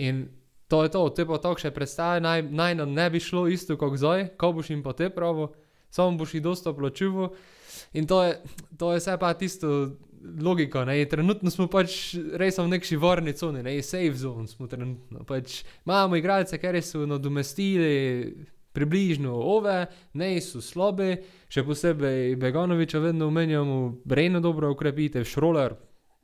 [0.00, 0.22] In
[0.68, 3.98] to je to, te pa takšne predstave naj, naj nam ne bi šlo isto kot
[4.00, 5.50] zdaj, ko boš jim pa te pravil,
[5.92, 7.34] samo boš jih dosta plačeval.
[7.92, 8.38] In to je,
[8.80, 9.68] to je vse pa tisto
[10.40, 15.24] logika, ne, trenutno smo pač res v neki varni coni, ne, safe zone smo trenutno,
[15.28, 21.16] pač imamo igralce, kateri so nadomestili približno ove, niso slabi,
[21.52, 25.76] še posebej Beganoviča vedno omenjamo, Breno dobro okrepitev, Šrolar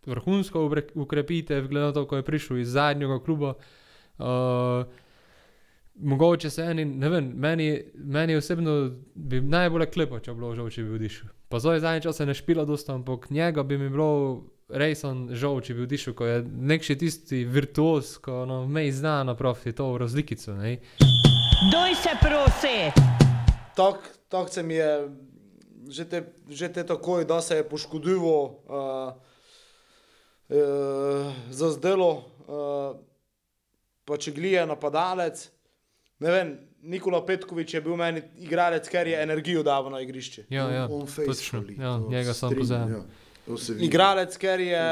[0.08, 3.54] vrhunsko okrepitev, glede na to, ko je prišel iz zadnjega kluba.
[5.94, 10.70] mogoče se eni, ne vem, meni, meni osebno bi najbolj klepal, če bi bilo žal,
[10.70, 11.28] če bi odišel.
[11.48, 15.74] Pa zdaj zadnje čase ne špila dosti, ampak njega bi mi bilo resno žal, če
[15.74, 20.76] bi odišel, ko je nekši tisti virtuoz, ko na meji zna napraviti to razlikico, ne.
[21.72, 22.76] Doj se prosi!
[23.76, 25.08] Tako tak se mi je
[25.88, 29.12] že te, že te takoj, da se je poškodoval, uh,
[30.52, 32.10] uh, zazdelo,
[32.44, 33.00] uh,
[34.04, 35.48] pa če glije napadalec.
[36.20, 40.44] Ne vem, Nikola Petkovič je bil meni igralec, ker je energijo daval na igrišče.
[40.50, 42.92] Ja, ja, on točno, faithfully, ja, to njega strinjam, poznam.
[42.92, 43.84] ja.
[43.84, 44.84] Igralec, ker je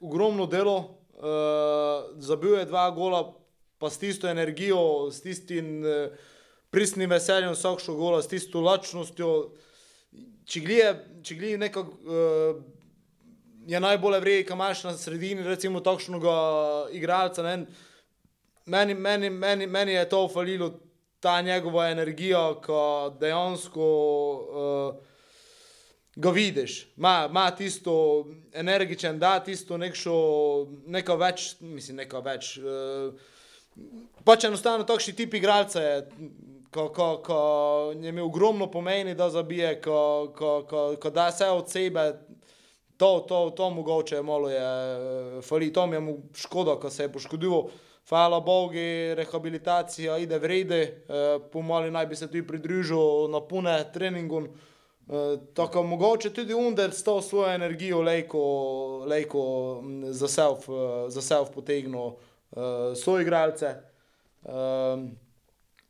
[0.00, 0.76] ogromno delo,
[1.18, 3.24] uh, zabil je dva gola,
[3.78, 6.12] pa s tisto energijo, s tistim uh,
[6.70, 9.32] pristnim veseljem vsakšo gola, s tisto lačnostjo.
[10.44, 10.92] Če glije,
[11.24, 12.62] če glije nekako, uh,
[13.66, 16.36] je najbolj vrej, ki imaš na sredini, recimo takšnega
[16.92, 17.42] igralca.
[17.42, 17.66] ne.
[18.66, 20.70] Meni, meni, meni, meni je to falilo,
[21.22, 22.78] ta njegova energija, ki
[23.20, 23.88] dejansko
[24.34, 24.94] uh,
[26.16, 30.16] ga vidiš, ima, tisto energičen, da tisto nekšo,
[30.86, 32.56] neka več, mislim, neka več.
[32.58, 33.14] Uh,
[34.26, 35.94] pač enostavno takšni tip igralca je,
[36.72, 37.38] ko, ko, ko
[38.02, 42.12] je ogromno pomeni, da zabije, ko, ko, ko, ko da vse od sebe.
[42.96, 47.12] To, to, to mogoče malo je, eh, fali, to mi je škoda, ko se je
[47.12, 47.70] poškodoval.
[48.08, 48.74] Hvala Bogu,
[49.14, 50.92] rehabilitacija ide v redu, eh,
[51.52, 54.44] pomalo naj bi se tudi pridružil na pune treningom.
[54.44, 58.38] Eh, tako mogoče tudi Under s to svojo energijo lejko,
[59.06, 59.42] lejko
[60.10, 60.72] za self, eh,
[61.08, 62.12] za self potegnil
[62.56, 63.66] eh, svoje igralce.
[64.44, 64.50] Eh,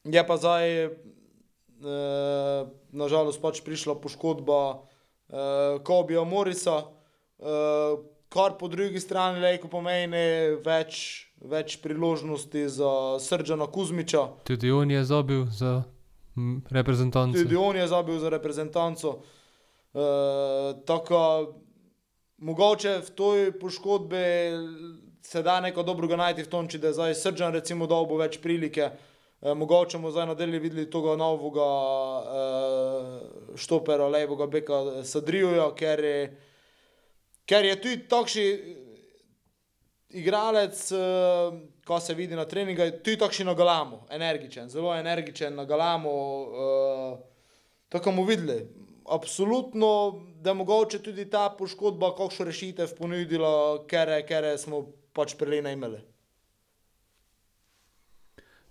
[0.05, 0.91] je pa zdaj, eh,
[2.93, 4.83] nažalost, pač prišla poškodba
[5.29, 6.83] eh, Kobija Morisa,
[7.39, 14.27] eh, kar po drugi strani lejko pomeni več, več priložnosti za Srdžana Kuzmiča.
[14.49, 15.83] Tudi on je zabil za
[16.71, 17.39] reprezentanco.
[17.39, 19.19] Tudi on je zabil za reprezentanco.
[19.93, 21.21] Uh, tako,
[22.41, 24.25] mogoče v toj poškodbi
[25.23, 28.17] se da neko dobrega najti v tom, če da je zdaj srčan, recimo, dal bo
[28.17, 28.89] več prilike.
[29.43, 31.69] Uh, mogoče bomo zdaj nadalje videli tega novega
[32.23, 33.21] uh,
[33.61, 36.17] štopera, levega beka Sadrijuja, ker je,
[37.47, 38.47] ker je tudi takšni
[40.13, 45.65] igralec, uh, ko se vidi na treningu, tudi takšen na galamu, energičen, zelo energičen na
[45.65, 46.13] galamu.
[46.43, 47.19] Uh,
[47.89, 48.69] tako bomo videli.
[49.09, 56.01] Absolutno, da mogoče tudi ta poškodba kakšno rešitev ponudila, ker, ker smo pač prelene imeli.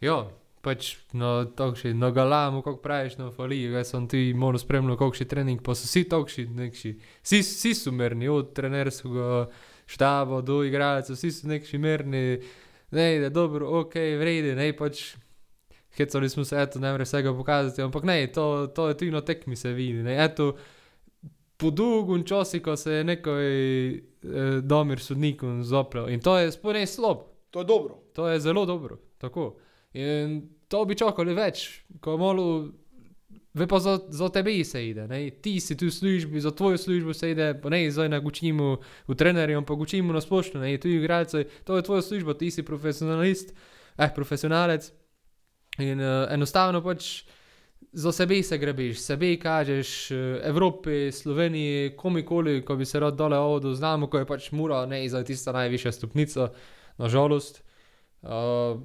[0.01, 0.23] Ja,
[0.61, 5.29] pač na takšni, na galamu, kako praviš, na faliji, jaz sem ti moral spremljati kakšen
[5.31, 6.93] trening, pa so vsi takšni, nekši,
[7.23, 9.47] vsi, vsi so merni, od trenerskega
[9.91, 12.23] štaba do igralcev, vsi so nekši merni,
[12.91, 15.15] ne, da je dobro, ok, vredi, ne, pač
[15.97, 19.25] hecali smo se, eto, ne more vsega pokazati, ampak ne, to, to je tudi na
[19.25, 20.53] tekmi se vidi, ne, eto,
[21.57, 23.51] po dolgem času, ko se je nekaj
[23.91, 23.99] eh,
[24.61, 27.95] domir sodnikom zaprl in to je sploh ne slab, To je dobro.
[28.13, 29.55] To je zelo dobro, tako.
[29.93, 31.65] In to bi čakali več,
[31.99, 32.45] ko malo,
[33.53, 35.25] ve pa za, za tebe se ide, ne?
[35.43, 38.77] ti si tu v službi, za tvojo službo se ide, pa ne zdaj ne gučimo
[39.07, 42.63] v trenerju, ampak gučimo na splošno, ne, tu igralce, to je tvoja služba, ti si
[42.63, 43.51] profesionalist,
[43.97, 44.91] eh, profesionalec.
[45.79, 47.23] In uh, enostavno pač
[47.95, 53.39] za sebe se grebiš, sebe kažeš uh, Evropi, Sloveniji, komikoli, ko bi se rad dole
[53.39, 56.49] odo, znamo, ko je pač mura, ne, zdaj tista najvišja stopnica,
[56.99, 57.63] nažalost.
[58.21, 58.83] Uh,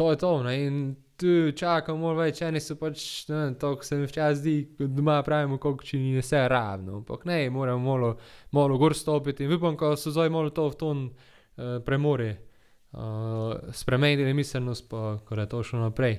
[0.00, 0.76] to je to, ne, in
[1.20, 4.94] tu čakam malo več, eni so pač, ne vem, to se mi včasih zdi, kot
[4.96, 8.14] doma pravimo, koliko če ni vse ravno, ampak ne, moramo malo,
[8.56, 13.52] malo gor stopiti in upam, ko so zdaj malo to v ton uh, premori, uh,
[13.76, 16.16] spremenili miselnost, pa ko je to šlo naprej.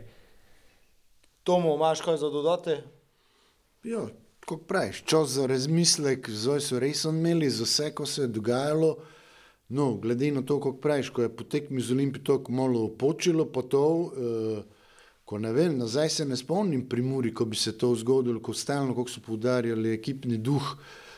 [1.42, 2.78] Tomo, imaš kaj za dodati?
[3.90, 4.06] Ja,
[4.46, 9.00] kot praviš, čas za razmislek, zdaj so res imeli za vse, ko se je dogajalo.
[9.72, 13.62] No, glede na to, kako praviš, ko je potekmi z Olimpijo tako malo počilo, pa
[13.62, 14.64] to, eh,
[15.26, 18.54] ko ne vem, nazaj se ne spomnim pri Muri, ko bi se to zgodilo, ko
[18.54, 20.76] stalno, kako so poudarjali ekipni duh,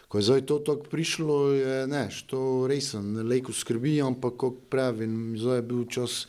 [0.07, 5.33] ko je zdaj to tako prišlo, je, ne, to resen, lejko skrbi, ampak, kako pravim,
[5.37, 6.27] zdaj je bil čas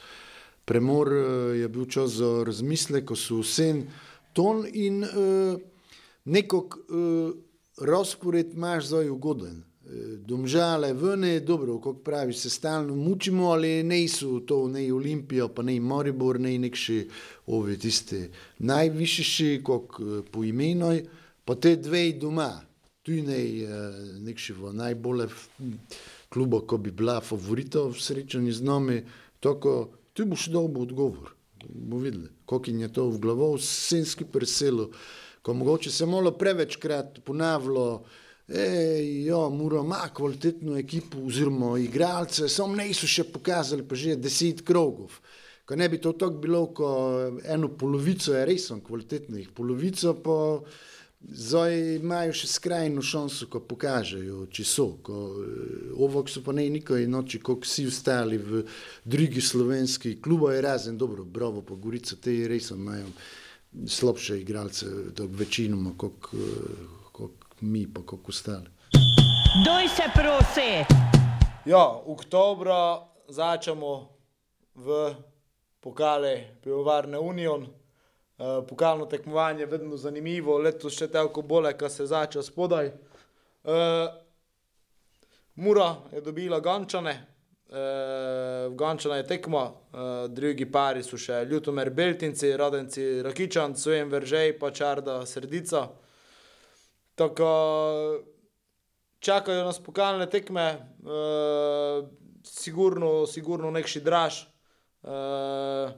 [0.64, 3.84] premor, eh, je bil čas za razmislek, ko so vsem
[4.32, 5.60] ton in eh,
[6.24, 7.36] nekog eh,
[7.84, 9.73] razpored imaš zdaj ugoden.
[9.85, 15.49] Eh, Domžale, vne, dobro, kako praviš, se stalno mučimo, ali ne so to, ne Olimpija,
[15.49, 17.09] pa ne Maribor, ne nekši
[17.47, 21.05] ovi tiste najvišji, kot eh, po imenoj,
[21.45, 22.62] pa te dve doma,
[23.03, 23.41] tu ne
[24.24, 25.28] nekši v najbolje
[26.32, 29.03] klubo, ko bi bila favorita v srečanju z nami,
[29.41, 31.35] tako, tu boš dobil odgovor,
[31.68, 34.89] bomo videli, koliko je to v glavo, vsem skupaj preselo,
[35.43, 38.05] ko mogoče se malo prevečkrat ponavljalo,
[38.49, 44.61] Jo, mora ima kvalitetno ekipo, oziroma igralce, samo ne so še pokazali, pa že deset
[44.68, 45.16] krogov.
[45.64, 46.88] Ko ne bi to tako bilo, ko
[47.40, 50.36] eno polovico je res kvalitetnih, polovico pa
[51.24, 51.72] zdaj
[52.03, 54.86] imajo še skrajno šanso, ko pokažejo, če so.
[55.01, 55.22] Ko,
[56.05, 58.61] ovok so pa ne nikoli noči, kot vsi ostali v
[59.09, 63.09] drugi slovenski klubo, je razen dobro, bravo, pa Gorica, te res imajo
[63.88, 66.28] slabše igralce, večinoma, kot
[67.64, 68.68] mi, pa kot ostali.
[69.64, 70.84] Doj se prosi!
[71.64, 74.08] Ja, oktobra začnemo
[74.74, 75.14] v
[75.80, 77.62] pokale Pivovarne Union.
[77.62, 82.90] Uh, pokalno tekmovanje je vedno zanimivo, letos še toliko bolje, ker se začne spodaj.
[83.64, 84.10] Uh,
[85.54, 87.76] Mura je dobila Gančane, uh,
[88.68, 94.58] v Gančane je tekma, uh, drugi pari so še Ljutomer Beltinci, Radenci Rakičan, Sojem Veržej,
[94.58, 95.86] pa Čarda Srdica.
[97.14, 97.48] Tako
[99.18, 102.08] čakajo nas pokalne tekme, uh,
[102.44, 104.42] sigurno, sigurno nekši draž.
[105.02, 105.92] Uh,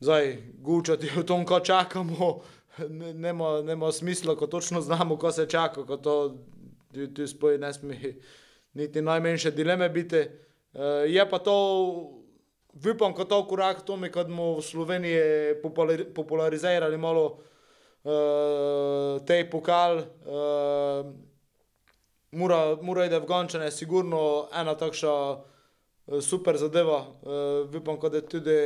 [0.00, 2.40] zdaj, gučati o tom, ko čakamo,
[2.88, 6.36] ne- nema, nema smisla, ko točno znamo, ko se čaka, ko to
[6.94, 7.98] tu, tu spoj ne sme
[8.74, 10.20] niti najmanjše dileme biti.
[10.72, 11.54] Uh, je pa to,
[12.94, 15.20] upam, ko to korak k tome, kad bomo v Sloveniji
[15.62, 17.38] populari- popularizirali malo
[18.04, 20.04] uh, tej pokal.
[20.24, 21.24] Uh,
[22.34, 27.06] Mura, mura ide v Gančane, sigurno ena takša eh, super zadeva.
[27.22, 28.58] Uh, upam, da je tudi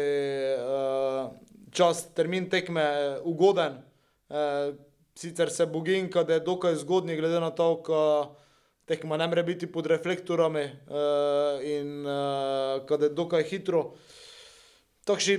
[0.57, 1.29] uh,
[1.71, 3.77] čas, termin tekme ugoden.
[4.29, 4.73] Uh,
[5.15, 8.35] sicer se bogim, da je dokaj zgodni, glede na to, da
[8.87, 13.93] tekma ne more biti pod reflektorami uh, in uh, da je dokaj hitro.
[15.05, 15.37] Takši,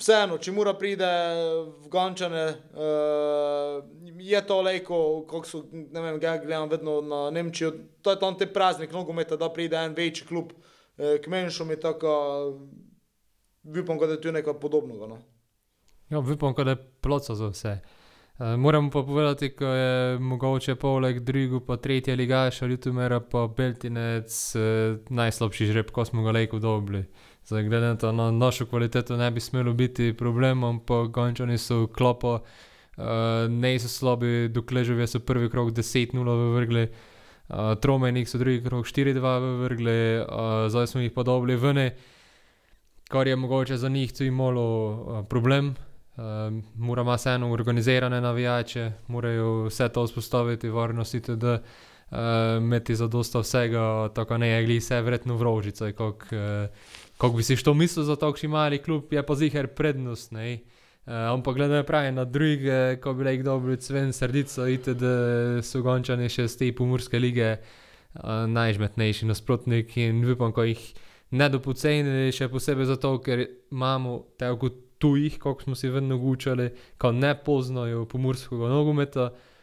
[0.00, 1.08] vseeno, če mora pride
[1.82, 2.44] v Gančane,
[2.76, 3.80] uh,
[4.20, 7.72] je to lejko, kako so, ne vem, ga gledam vedno na Nemčijo,
[8.02, 11.82] to je tam te praznik nogometa, da pride en večji klub uh, k menšom in
[11.82, 12.16] tako,
[13.64, 15.08] upam, da je tu nekaj podobnega.
[15.12, 15.22] No.
[16.10, 17.78] Ja, upam, da je ploca za vse.
[18.36, 24.28] Uh, moram pa povedati, ko je mogoče poleg drugo, pa tretje ligaša, Ljutomera pa Beltinec
[24.56, 27.06] uh, najslabši žreb, ko smo ga lejko dobili.
[27.46, 31.86] Zdaj, glede na to, na našo kvaliteto ne bi smelo biti problem, ampak Gončani so
[31.86, 33.04] klopo, uh,
[33.48, 36.88] ne so slabi, dokleževi so prvi krok 10-0 vrgli,
[37.48, 40.26] uh, Tromenik so drugi krok 4-2 vrgli, uh,
[40.68, 41.94] zdaj smo jih pa dobili vene,
[43.08, 45.74] kar je mogoče za njih tudi malo uh, problem.
[46.16, 46.24] Uh,
[46.74, 51.44] mora ima vseeno organizirane navijače, morajo vse to vzpostaviti, varnost itd.
[51.44, 52.18] Uh,
[52.58, 56.70] imeti za dosta vsega, tako ne je gli vse vredno v rožice, kako uh,
[57.18, 60.58] kak bi si što mislil za takšen mali klub, je pa ziher prednost, ne.
[61.06, 65.04] Uh, ampak glede pravi na druge, ko bi rekel dobro, Cven, Srdico, itd.
[65.62, 70.82] so gončani še z te pomorske lige uh, najžmetnejši nasprotnik in upam, ko jih
[71.30, 77.12] ne dopoceni, še posebej zato, ker imamo tako tujih, kako smo si vedno gučali, ko
[77.12, 79.30] ne poznajo pomorskega nogometa.
[79.30, 79.55] Uh,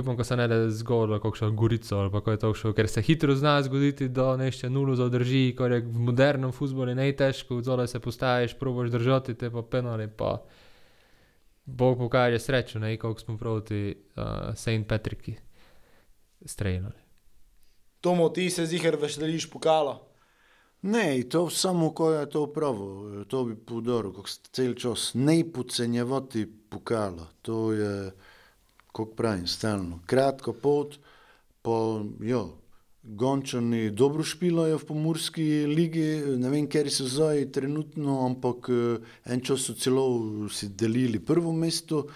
[0.00, 3.34] upam, ko se ne da zgodilo, kakšno gorico ali pa kaj takšno, ker se hitro
[3.36, 8.56] zna zgoditi, da nešče nulo zadrži, kar je v modernem futbolu najtežko, zole se postaviš,
[8.58, 10.38] probaš držati te pa penali, pa
[11.64, 14.88] Bog pokaže srečo, ne, kako smo proti uh, St.
[14.88, 15.34] Patricki
[16.44, 16.96] streljali.
[18.00, 19.98] Tomo, ti se ziger veseljiš pokala.
[20.82, 25.44] Ne, to samo ko je to pravo, to bi poudaril, kako ste cel čas ne
[25.52, 27.26] podcenjevati pokala.
[27.42, 28.12] To je,
[28.98, 30.00] kako pravim, stalno.
[30.06, 30.98] Kratka pot,
[31.62, 32.56] pa jo,
[33.02, 36.02] Gončani dobro špilajo v pomorski ligi,
[36.36, 41.52] ne vem, ker so zdaj trenutno, ampak eh, en čas so celo si delili prvo
[41.52, 42.08] mesto.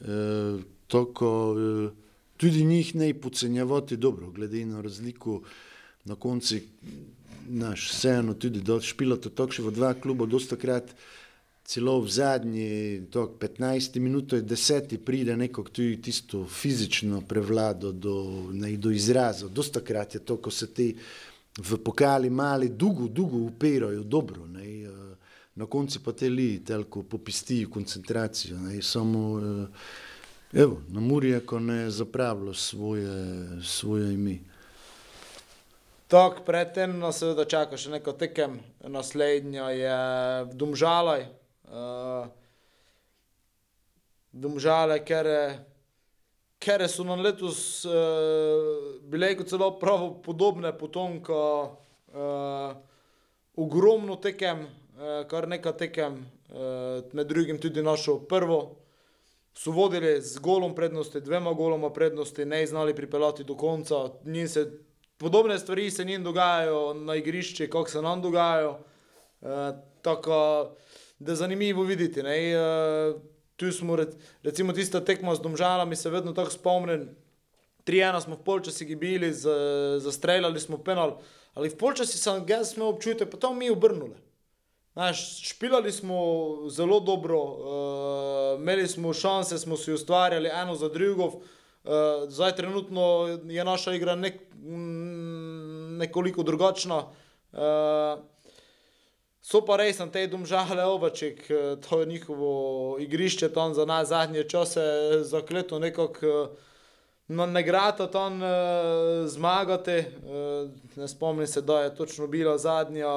[0.00, 0.56] Eh,
[0.88, 5.42] tako, eh, tudi njih ne podcenjevati dobro, glede na razliko
[6.04, 6.62] na konci
[7.48, 10.96] naš vseeno tudi da špilate tako še v dva kluba, dosta krat
[11.64, 16.12] celo v zadnji tok, 15 minutah, 10 pride neko tudi
[16.48, 19.48] fizično prevlado do, do izraza.
[19.48, 20.96] Dosta krat je to, ko se ti
[21.58, 24.46] v pokali mali dolgo, dolgo upirajo dobro.
[24.46, 24.88] Ne, eh,
[25.54, 28.58] na koncu pa te li telko popistijo koncentracijo.
[28.58, 33.08] Ne, samo, eh, evo, na Murije, ko ne zapravlja svoje,
[33.62, 34.38] svoje ime.
[36.08, 39.96] Tako, predtem nas seveda čaka še neko tekem, naslednja je
[40.44, 41.43] v Domžalaj.
[41.74, 42.26] Uh,
[44.30, 45.26] Domžale, ker,
[46.62, 51.34] ker so nam letos uh, bile kot celo pravo podobne potomka,
[52.14, 52.76] uh,
[53.58, 58.60] ogromno tekem, uh, kar nekaj tekem, uh, med drugim tudi našo prvo.
[59.54, 64.08] So vodili z golom prednosti, dvema goloma prednosti, ne znali pripeljati do konca.
[64.24, 64.66] Njim Se,
[65.18, 68.78] podobne stvari se njim dogajajo na igrišču, kot se nam dogajajo.
[69.42, 69.50] Uh,
[70.02, 70.74] tako,
[71.24, 72.22] da je zanimivo videti.
[72.22, 72.36] Ne?
[72.56, 73.20] Uh,
[73.56, 73.96] tu smo,
[74.42, 77.08] recimo, tista tekma z domžalami, se vedno tako spomnim.
[77.84, 79.32] Tri ena smo v polčasi gibili,
[80.00, 81.18] zastreljali smo penal,
[81.54, 84.16] ali v polčasi sem ga smel občutiti, pa to mi obrnuli.
[84.94, 86.16] Naš, špilali smo
[86.70, 91.24] zelo dobro, uh, imeli smo šanse, smo si ustvarjali eno za drugo.
[91.24, 91.40] Uh,
[92.28, 94.40] zdaj, trenutno je naša igra nek,
[95.98, 97.04] nekoliko drugačna.
[97.52, 97.60] Uh,
[99.44, 104.08] So pa res na tej domžale ovaček, eh, to je njihovo igrišče tam za nas
[104.08, 104.80] zadnje čase
[105.22, 106.56] zakleto nekako.
[107.28, 108.48] No, ne grata tam uh,
[109.26, 113.08] zmagati, uh, ne spomnim se, da je točno bila zadnja,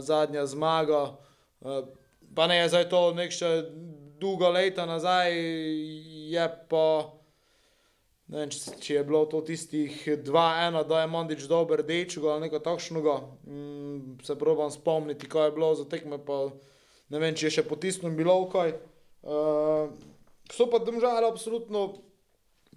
[0.00, 1.16] zadnja zmaga.
[1.60, 1.88] Uh,
[2.34, 3.62] pa ne zdaj to nekaj
[4.20, 5.32] dolga leta nazaj,
[6.28, 7.08] je pa.
[8.32, 12.46] Ne vem, če, če je bilo to tistih 2-1, da je Mandič dober dečko ali
[12.46, 13.18] nekaj takšnega.
[13.44, 16.46] Mm, se pravim spomniti, kaj je bilo za tekme, pa
[17.12, 18.78] ne vem, če je še potisnil bilo kaj.
[19.24, 19.92] Uh,
[20.52, 21.84] so pa držali absolutno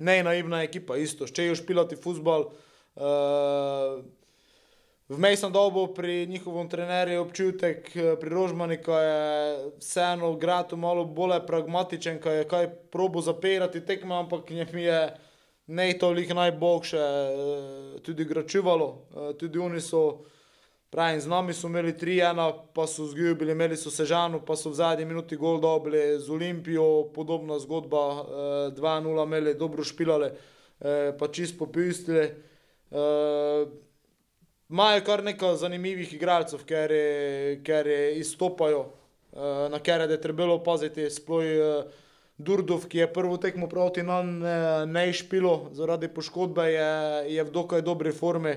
[0.04, 2.52] ne naivna ekipa, isto, če je špilati futbol.
[2.98, 4.04] Uh,
[5.08, 9.22] Vmej sem dobil pri njihovem trenerju občutek, pri Rožmani, ko je
[9.80, 15.00] vseeno v gradu malo bolj pragmatičen, ko je kaj probo zapirati tekme, ampak mi je
[15.68, 20.24] ne toliko najboljše, eh, tudi gračivalo, eh, tudi oni so,
[20.90, 24.74] pravim, z nami so imeli 3-1, pa so zgubili, imeli so sežano, pa so v
[24.74, 28.26] zadnji minuti gol dobili z Olimpijo, podobna zgodba,
[28.72, 30.32] 2-0 eh, imeli, dobro špilali,
[31.20, 32.30] pa čist popustili.
[34.70, 36.92] Imajo kar nekaj zanimivih igralcev, ker,
[37.66, 38.86] ker izstopajo,
[39.72, 41.42] na kere je trebalo paziti, sploh
[42.38, 44.40] Durdov, ki je prvo tekmo proti nam
[44.86, 46.90] ne išpilo zaradi poškodbe, je,
[47.34, 48.54] je v dokaj dobri formi.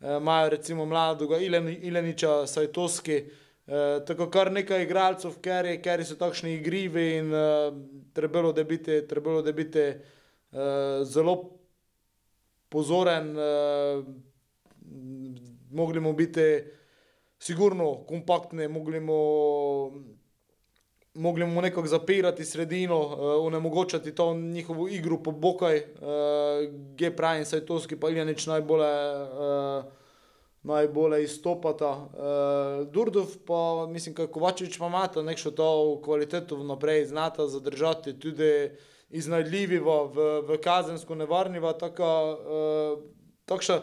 [0.00, 1.36] Imajo e, recimo mladega
[1.82, 3.24] Ileniča, Sajtoski, e,
[4.06, 7.44] tako kar nekaj igralcev, ker, so takšni igrivi in e,
[8.14, 9.98] trebalo da biti, trebalo da biti e,
[11.04, 11.36] zelo
[12.68, 14.02] pozoren, e,
[15.70, 16.48] mogli bomo biti
[17.38, 20.16] sigurno kompaktni, mogli bomo
[21.18, 25.82] mogli mu nekako zapirati sredino, uh, onemogočati to njihovo igro po bokaj, uh,
[26.96, 27.10] G.
[27.16, 28.92] Pravi, saj to ski pa je nič najbolje.
[29.32, 29.84] Uh,
[30.62, 31.90] Najbolje izstopata.
[31.90, 38.70] Uh, Durdov, pa mislim, da Kovačič ima nekšno to kvaliteto vnaprej, znata zadržati, tudi
[39.10, 41.72] iznajdljivo v, v kazensko nevarnivo.
[41.72, 43.04] Tako uh,
[43.46, 43.80] takša.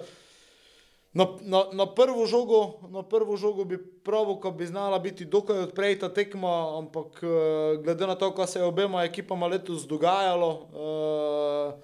[1.16, 5.60] Na, na, na, prvo žogo, na prvo žogo bi pravil, da bi znala biti dokaj
[5.60, 11.80] odprta tekma, ampak uh, glede na to, kaj se je obema ekipama letos dogajalo, uh,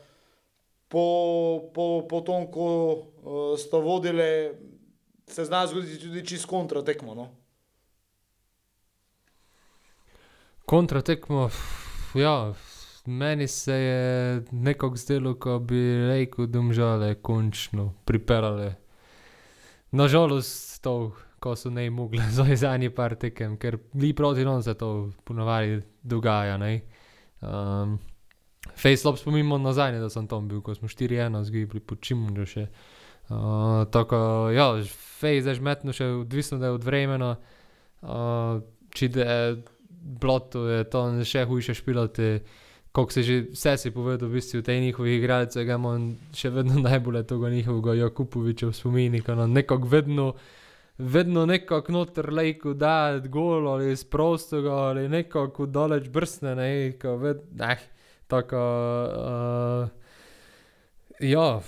[0.88, 1.06] po,
[1.74, 4.52] po, po tom, ko uh, sta vodili,
[5.28, 7.16] se zna zgoditi tudi čist kontra tekmo.
[7.16, 7.30] No?
[10.66, 11.50] Kontra tekmo,
[12.16, 12.54] ja.
[13.06, 17.94] Meni se je nekako zdelo, da bi rekel, da bi žale končno
[19.92, 24.64] pripeljali Nažalost, to, ko so ne mogli za zadnji par tekem, ker li proti nam
[24.64, 26.58] se to ponovadi dogaja.
[27.42, 28.00] Um,
[28.76, 32.68] Facelop spomnimo nazaj, da sem tam bil, ko smo 4-1 zgibli, počim že še.
[33.32, 34.74] Uh, tako, ja,
[35.20, 37.36] fej zdaj metno še odvisno da je od vremena.
[38.02, 38.62] Uh,
[38.96, 39.38] če je
[40.22, 42.40] bloto, je to še hujše špilati.
[42.92, 46.82] Kako se že vse si povedal, v bistvu te njihovi igralci, ga imam še vedno
[46.90, 50.34] najbolje tega njihovega Jakupoviča v spominih, no nekako vedno,
[50.98, 56.70] vedno nekako noter lejko da gol ali iz prostega ali nekako daleč brsne, ne,
[57.00, 57.88] ko ved, eh,
[58.28, 59.90] tako, uh,
[61.20, 61.62] ja,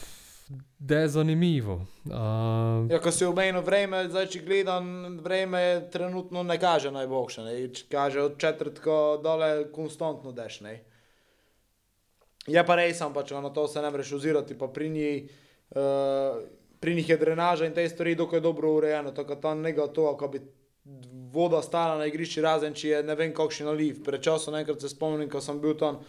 [0.80, 1.74] da je zanimivo.
[2.06, 4.88] Uh, Ja, ko si omenil vreme, zdaj če gledam,
[5.24, 7.54] vreme trenutno ne kaže najboljše, ne,
[7.92, 10.82] kaže od četrtka dole konstantno deš, ne.
[12.48, 15.30] Je pa res, če na to se ne moreš ozirati, pa pri njih,
[15.76, 16.42] uh,
[16.80, 20.10] pri njih je drenaža in te stvari dokaj dobro urejeno, tako da tam nega to,
[20.18, 20.42] ko bi
[21.34, 24.04] voda stala na igrišču, razen če je ne vem kakšen naliv.
[24.04, 26.02] Pred časom enkrat se spomnim, ko sem bil tam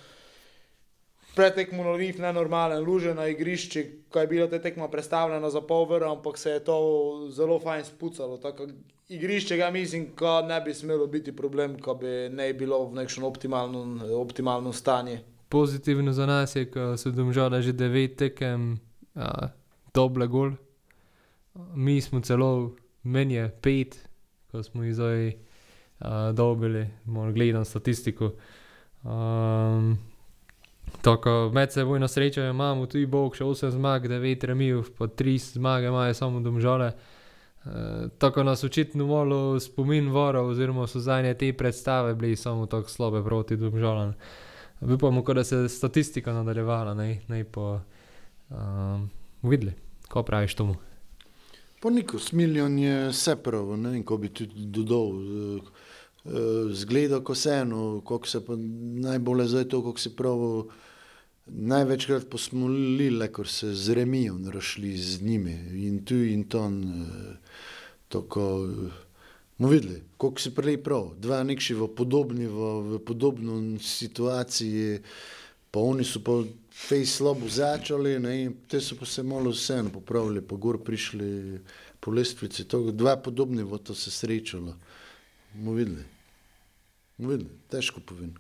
[1.35, 6.11] pretekmo naliv, nenormalen, luže na igrišču, ko je bila ta tekma predstavljena za pol vra,
[6.13, 6.79] ampak se je to
[7.31, 8.39] zelo fajn spucalo.
[8.43, 8.69] Tako,
[9.09, 13.27] igrišče ga mislim, da ne bi smelo biti problem, ko bi ne bilo v nekšnem
[13.27, 15.19] optimalnem, optimalnem stanju.
[15.49, 18.81] Pozitivno za nas je, ko so domžale že devet tekem,
[19.95, 20.53] doble gol.
[21.75, 24.09] Mi smo celo, meni je pet,
[24.51, 25.33] ko smo jih zdaj
[26.33, 26.89] dobili,
[27.33, 28.33] gledam statistiko.
[29.05, 29.99] Um,
[31.03, 35.87] tako med seboj srečanje imamo, tudi Bog, še 8 zmag, 9 remijev, pa 3 zmage
[35.87, 36.93] imajo samo domžale.
[37.65, 42.91] Uh, tako nas očitno malo spomin vora, oziroma so zadnje te predstave bili samo tako
[42.91, 44.15] slabe proti domžalam.
[44.93, 47.81] Upamo, da se statistika nadaljevala, ne, ne pa
[48.51, 49.11] um,
[49.43, 49.73] videli,
[50.09, 50.77] ko praviš tomu.
[51.81, 55.11] Po neko smiljon je vse pravo, ne vem, ko bi tudi dodal.
[55.11, 55.61] eh,
[56.25, 56.31] eh,
[56.73, 58.57] Zgleda, ko se eno, kako se pa
[59.09, 60.63] najbolje zdaj to, kako se pravi,
[61.47, 65.53] največkrat posmolili, ker se z remijem rašli z njimi
[65.87, 67.37] in tu in ton, eh,
[68.09, 69.04] tako, eh,
[69.59, 74.99] bomo videli, koliko se prej prav, dva nekši v podobni, v, v podobno situaciji,
[75.71, 76.43] pa oni so pa
[76.75, 81.61] fej slabo začeli, ne, in te so pa se malo vseeno popravili, pa gor prišli
[82.01, 84.75] po lestvici, to dva podobni v to se srečalo.
[85.55, 86.05] Bomo videli.
[87.19, 88.35] Bomo videli, težko povem.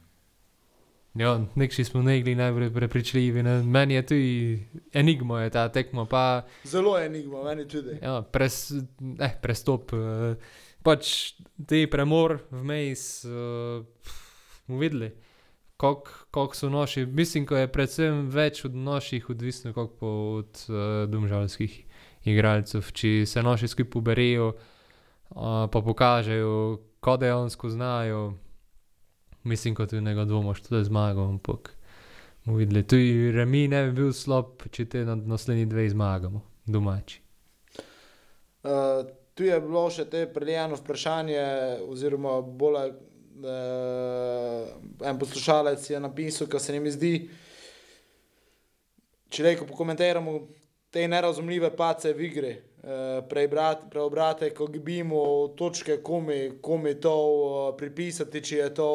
[1.15, 3.43] Ja, nekši smo negli najbolj prepričljivi.
[3.43, 3.63] Ne.
[3.63, 7.99] Meni je tudi enigma je ta tekma, pa Zelo enigma, meni tudi.
[8.03, 8.73] ja, pres,
[9.21, 9.93] eh, prestop.
[9.93, 10.35] Uh,
[10.85, 11.35] pač
[11.67, 13.85] ti premor vmes, uh,
[14.67, 15.11] bomo videli,
[15.77, 17.07] kako so naši.
[17.07, 20.79] Mislim, da je predvsem več od naših odvisno, kot pa od uh,
[21.11, 21.81] domžalskih
[22.29, 22.93] igralcev.
[22.93, 28.25] Če se naši skupaj poberijo, uh, pa pokažejo, kaj dejansko znajo.
[29.45, 31.75] Mislim, da tudi ne dvomiš, da je zmagal, ampak
[32.45, 32.85] bomo videli.
[32.87, 37.21] Tudi remi ne bi bil slab, če te na naslednji dve zmagamo, domači.
[38.65, 39.05] Uh,
[39.35, 41.43] tu je bilo še te predeljeno vprašanje,
[41.91, 42.95] oziroma bolj
[43.43, 44.69] uh,
[45.09, 47.15] en poslušalec je napisal, kar se mi zdi,
[49.35, 50.39] če reko pokomentiramo
[50.95, 55.25] te nerazumljive pace v igri, uh, preobrat, preobrate, ko gibimo
[55.59, 58.91] točke, komi, komi to uh, pripisati, če je to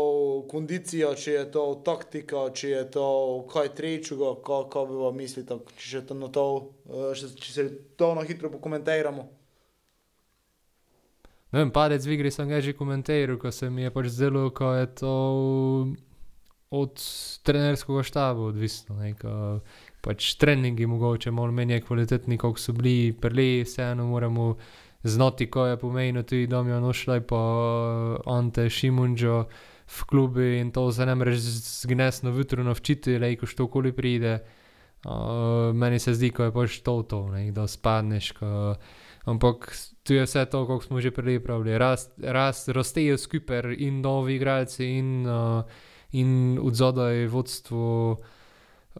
[0.47, 3.09] kondicija, če je to taktika, če je to
[3.51, 6.47] kaj trečega, kako bi vam mislite, če, to to,
[7.11, 7.67] še, če se
[7.99, 9.27] to na hitro pokomentiramo.
[11.51, 14.73] Vem, padec v igri sem ga že komentiral, ko se mi je pač zdelo, da
[14.77, 15.13] je to
[16.69, 16.93] od
[17.41, 19.01] trenerskega štaba odvisno.
[19.01, 19.65] Ne, ko
[20.05, 24.55] pač treningi mogoče malo menje kvalitetni, kot so bili prli, vseeno moramo
[25.03, 27.41] znati, ko je pomenilo tudi Domijo Nošlaj, pa
[28.25, 29.45] Ante Šimunđo
[29.89, 31.39] v klubi in to se ne moreš
[31.81, 34.39] zgnesno jutro navčiti, le ko štokoli pride.
[34.99, 38.31] Uh, meni se zdi, ko je pač to, to ne, da spadneš.
[38.37, 38.75] Ko,
[39.29, 39.69] ampak
[40.03, 41.77] tu je vse to, kot smo že prej pravili.
[41.77, 45.61] Rast, rast, rastejo skupaj in novi igralci, in, uh,
[46.11, 48.17] in od zadaj vodstvo.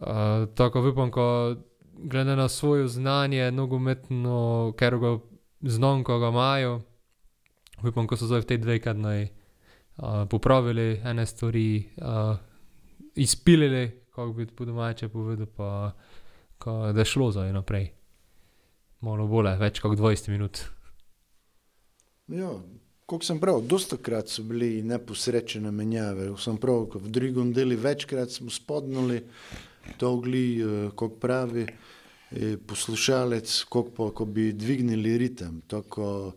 [0.00, 1.56] Uh, tako upam, ko
[2.02, 5.18] glede na svoje znanje, nogometno, ker ga
[5.60, 6.80] znam, ko ga imajo,
[7.82, 12.38] upam, ko so zdaj v tej dveh kadnaj uh, popravili ene stvari, uh,
[13.14, 15.92] izpilili, kako bi po domače povedal, pa
[16.58, 17.99] ko, da je šlo zdaj naprej.
[19.00, 20.64] Malo bolje, več kot 20 minut.
[22.30, 22.50] Ja,
[23.08, 26.28] kot sem prav, dosta krat so bili neposrečene menjave.
[26.38, 29.22] Sem prav, ko v drugem delu večkrat smo spodnuli,
[29.98, 31.66] to gli, eh, kot pravi
[32.66, 35.62] poslušalec, kot pa, ko bi dvignili ritem.
[35.66, 36.34] Tako,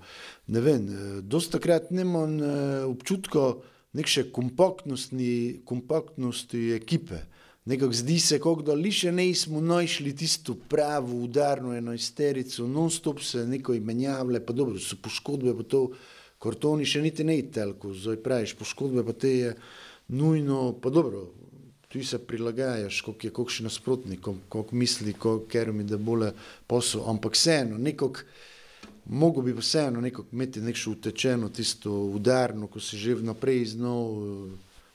[0.47, 3.53] ne vem, eh, dosta krat nimam eh, občutka
[3.93, 7.21] nekše kompaktnosti, kompaktnosti ekipe.
[7.65, 13.45] Nekako zdi se, kot da li še nismo našli tisto pravo udarno enojsterico, non-stop se
[13.47, 15.85] neko menjavle, pa dobro, so poškodbe, pa to,
[16.43, 19.55] kartoni še niti ne telko, zdaj praviš, poškodbe pa te je
[20.11, 21.29] nujno, pa dobro,
[21.87, 25.13] tu se prilagajaš, koliko je kakšen nasprotnik, koliko misli,
[25.49, 26.31] ker mi da bole
[26.67, 28.25] posel, ampak vseeno, nekako,
[29.05, 34.49] mogo bi vseeno nekako imeti nekšo utečeno tisto udarno, ko si že vnaprej znal,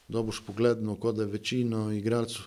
[0.09, 2.47] doboš pogledno, kot da je večino igralcev.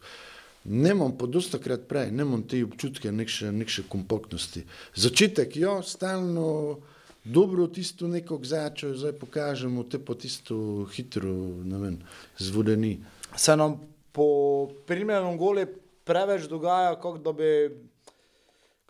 [0.64, 4.64] Nemam pa dosta krat prej, nemam te občutke nekše, nekše kompaktnosti.
[4.96, 6.78] Začetek, jo, stalno
[7.24, 11.34] dobro tisto nekog začel, zdaj pokažemo, te pa tisto hitro,
[11.66, 11.98] ne vem,
[12.38, 13.00] zvodeni.
[13.36, 13.80] Se nam
[14.12, 15.66] po primernem gole
[16.06, 17.50] preveč dogaja, kot da bi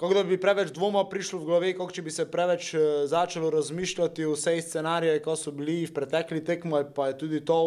[0.02, 3.52] Kako da bi preveč dvoma prišlo v glave, kako če bi se preveč uh, začelo
[3.54, 7.58] razmišljati o vsej scenariji, ko so bili v pretekli tekmi, pa je tudi to,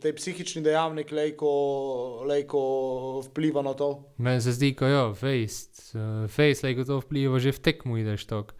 [0.00, 1.50] te psihični dejavnik, lejko,
[2.30, 2.62] lejko
[3.26, 3.90] vpliva na to.
[4.16, 8.24] Meni se zdi, da je face, uh, face lejko to vpliva že v tekmu, ideš
[8.32, 8.56] tok.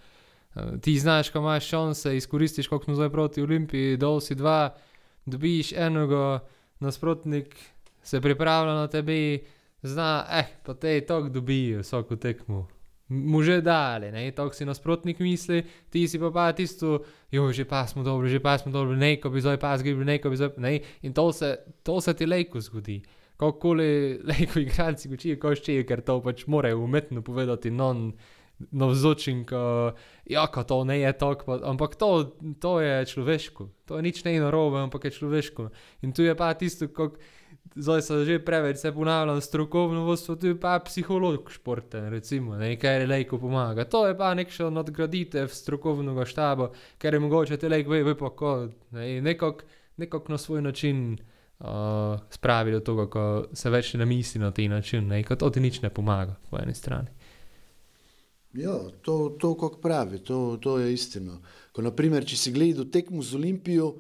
[0.52, 4.76] Uh, ti znaš, ko imaš šanse, izkoristiš, kako smo zdaj proti Olimpiji, dol si dva,
[5.24, 6.44] dobiš enega,
[6.84, 7.56] nasprotnik
[8.04, 9.40] se pripravlja na tebi,
[9.80, 12.66] zna, eh, pa te je tok dobijo vsako tekmo
[13.08, 17.64] mu že dali, ne, to si nasprotnik misli, ti si pa pa tisto, jo, že
[17.64, 20.58] pa smo dobri, že pa smo dobri, neko bi zdaj pa zgibili, neko bi zdaj,
[20.58, 23.02] ne, in to se, to se ti lejko zgodi.
[23.36, 28.10] Kakorkoli lejko igralci učijo, ko še je, ker to pač morajo umetno povedati non,
[28.58, 29.92] navzočim, ko,
[30.24, 34.80] ja, to ne je tako, ampak to, to je človeško, to je nič ne narobe,
[34.80, 35.68] ampak je človeško.
[36.02, 37.20] In tu je pa tisto, kako
[37.76, 43.00] zdaj se že preveč se ponavljam, strokovno vodstvo, tu je pa psiholog športen, recimo, nekaj
[43.00, 43.84] je lejko pomaga.
[43.84, 48.68] To je pa nekšo nadgraditev strokovnega štaba, ker je mogoče te lejk, ve pa ko,
[48.90, 49.64] ne, nekako
[49.96, 51.18] nekak na svoj način
[51.58, 51.66] uh,
[52.30, 53.22] spravi do tega, ko
[53.52, 56.58] se več ne misli na ta način, ne, ko to ti nič ne pomaga po
[56.60, 57.08] eni strani.
[58.56, 61.38] Ja, to, to kako pravi, to, to je istina.
[61.72, 63.90] Ko naprimer, če si gledal tekmo z Olimpijo,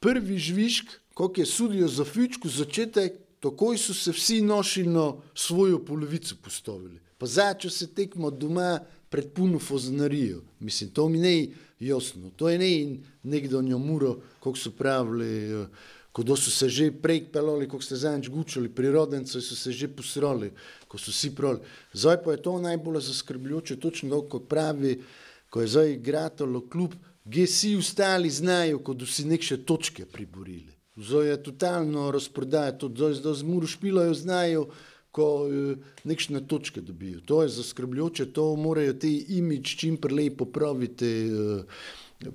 [0.00, 5.80] prvi žvižk, kako je sudijo za fičko začetek, takoj so se vsi nošili na svojo
[5.84, 7.00] polovico postavili.
[7.18, 8.78] Pa začel se tekmo doma
[9.10, 10.42] pred puno foznarijo.
[10.60, 11.48] Mislim, to mi ne je
[11.80, 12.30] jasno.
[12.36, 15.66] To je ne nekdo njo muro, kako so pravili, eh,
[16.14, 20.52] ko so se že prej pelali, kako ste zanj gučali, prirodenci so se že posrali,
[20.86, 21.66] ko so vsi pravili.
[21.92, 25.02] Zdaj pa je to najbolj zaskrbljujoče, točno to, ko pravi,
[25.50, 30.70] ko je zdaj igralo kljub, gdje vsi ostali znajo, kot da si nekše točke priborili.
[30.96, 34.68] Zdaj je totalno razprodaja, tudi zdaj z muru špilajo, znajo,
[35.10, 35.74] ko eh,
[36.04, 37.20] nekšne točke dobijo.
[37.26, 41.10] To je zaskrbljujoče, to morajo te imič čim prej popraviti.
[41.26, 41.64] Eh,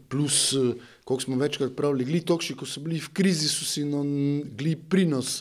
[0.10, 3.86] plus, eh, kot smo večkrat pravili, gli tokši, ko so bili v krizi, so si
[3.86, 4.04] no,
[4.58, 5.40] gli prinos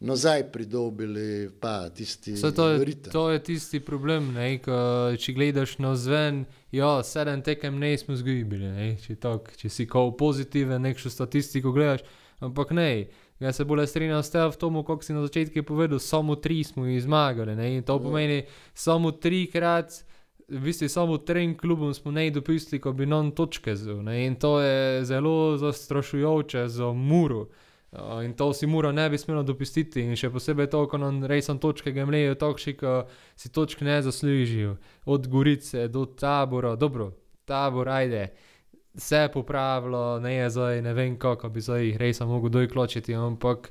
[0.00, 2.34] nazaj pridobili, pa tisti.
[2.40, 4.76] To je, to je tisti problem, ne, ko,
[5.20, 9.18] če gledaš na zven, ja, sedem tekem ne smo zgubili, če,
[9.60, 12.06] če si kot pozitiven, nekšno statistiko gledaš.
[12.40, 13.10] Ampak ne,
[13.40, 17.02] jaz se bolj strinjam s tem, kako si na začetku povedal, samo tri smo jih
[17.04, 17.56] zmagali.
[17.56, 17.74] Ne?
[17.76, 18.02] In to ja.
[18.02, 18.44] pomeni,
[18.74, 20.00] samo trikrat,
[20.50, 24.02] v bistvu samo trem klubom smo ne dopustili, ko bi non točke zil.
[24.08, 27.46] In to je zelo zastrašujoče za muro.
[28.24, 31.56] In to si mora ne bi smelo dopustiti, in še posebej to, ko nam resno
[31.58, 33.02] točke gemlejo, točki, ko
[33.36, 34.76] si točke ne zaslužijo.
[35.06, 37.10] Od Gorice do tabora, dobro,
[37.44, 38.28] tabor, ajde
[38.94, 42.66] se je popravilo, ne je zdaj, ne vem kako bi zdaj jih res lahko kdo
[42.68, 43.70] kločiti, ampak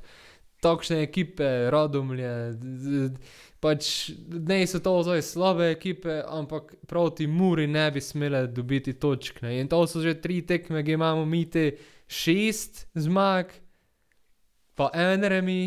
[0.60, 2.52] takšne ekipe, rodomlje,
[3.60, 9.42] pač ne so to zdaj slabe ekipe, ampak proti Muri ne bi smele dobiti točk.
[9.42, 9.58] Ne?
[9.60, 11.76] In to so že tri tekme, ki imamo mi te
[12.08, 13.52] šest zmag,
[14.74, 15.62] pa en remi.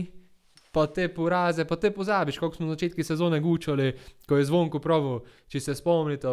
[0.73, 3.91] Pa te poraze, pa te pozabiš, kako smo na začetku sezone gučali,
[4.25, 6.31] ko je zvonko pravi, če se spomnite,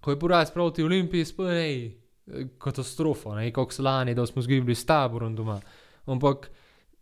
[0.00, 1.92] ko je poraz proti Olimpiji, spomni,
[2.56, 5.58] katastrofa, ne kako slani, da smo zgibili s taborom doma.
[6.06, 6.48] Ampak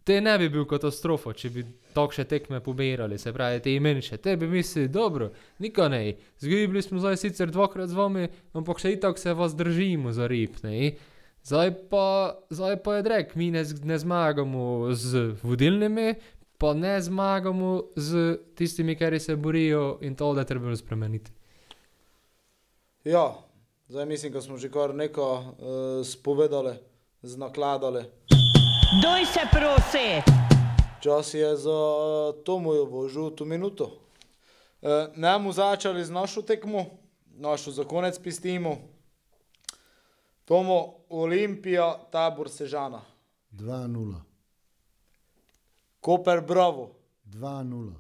[0.04, 1.64] te ne bi bil katastrofa, če bi
[1.94, 4.18] takšne tekme pobirali, se pravi, te imenše.
[4.22, 5.30] Te bi mislili, dobro,
[5.62, 6.02] nikaj ne.
[6.42, 10.58] Zgibili smo zdaj sicer dvakrat z vami, ampak še itak se vas držimo za rib.
[10.66, 10.94] Ne?
[11.44, 12.06] Zdaj pa,
[12.50, 16.14] zdaj pa je rek, mi ne, ne zmagamo z vodilnimi,
[16.58, 21.34] pa ne zmagamo z tistimi, ki se borijo in to, da je treba spremeniti.
[23.04, 23.32] Ja,
[23.92, 26.74] Zdaj mislim, da smo že kar neko uh, spovedali,
[27.22, 28.04] znakladali.
[29.01, 30.32] Doj se prosi!
[31.01, 33.85] Čas je za uh, Tomojo žuto minuto.
[33.85, 36.85] Uh, ne bomo začeli z našo tekmo,
[37.24, 38.77] našo za konec pistimo.
[40.44, 43.01] Tomo, Olimpija, tabor Sežana.
[43.52, 44.14] 2-0.
[46.01, 46.97] Koper, bravo.
[47.24, 47.93] 2-0,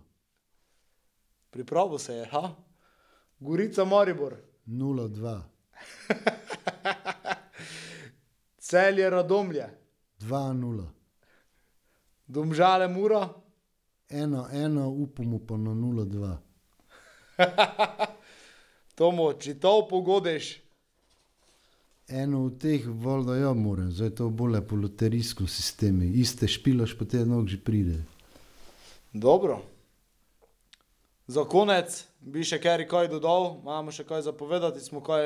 [1.50, 2.50] Pripravil se je, ha?
[3.40, 4.36] Gorica Maribor,
[4.66, 5.40] 0-2,
[8.58, 9.81] Celje Radomlje,
[10.22, 10.86] 2-0,
[12.26, 13.28] Domžale Mura,
[14.10, 16.36] 1-1, upamo pa na 0-2.
[18.98, 20.62] Tomo, če to pogodeš,
[22.08, 26.02] Eno od teh voda ja moram, zdaj to bolje po loterijskem sistemu.
[26.02, 28.02] Iste špilaš, pa te nog že pride.
[29.12, 29.62] dobro.
[31.26, 35.24] Za konec bi še kaj kaj dodal, imamo še kaj zapovedati, smo kaj.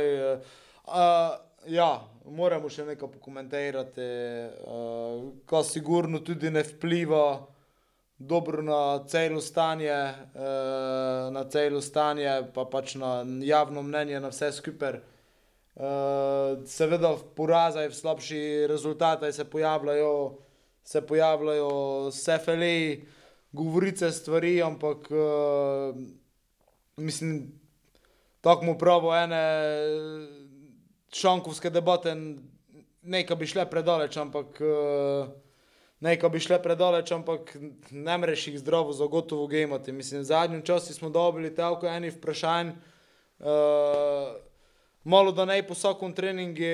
[1.66, 4.06] Ja, moramo še nekaj pokomentirati,
[4.70, 7.40] uh, kar sigurno tudi ne vpliva
[8.18, 14.52] dobro na celo stanje, uh, na celo stanje, pa pač na javno mnenje, na vse
[14.54, 15.00] skupaj.
[15.76, 18.40] Uh, seveda, v porazih, v slabši
[18.70, 20.14] rezultatih se pojavljajo,
[20.86, 21.74] se pojavljajo
[22.12, 22.96] vse feleji,
[23.52, 25.98] govorice stvari, ampak uh,
[26.96, 27.40] mislim,
[28.40, 29.44] tako mu pravo ene
[31.16, 32.14] šankovske debate,
[33.02, 35.28] nekaj bi šle predaleč, ampak uh,
[36.00, 37.56] nekaj bi šle predaleč, ampak
[37.90, 39.92] ne mreš jih zdravo zagotovo gejmati.
[39.92, 42.74] Mislim, v zadnjem času smo dobili toliko enih vprašanj.
[43.38, 44.36] Uh,
[45.04, 46.70] malo da naj po vsakem treningu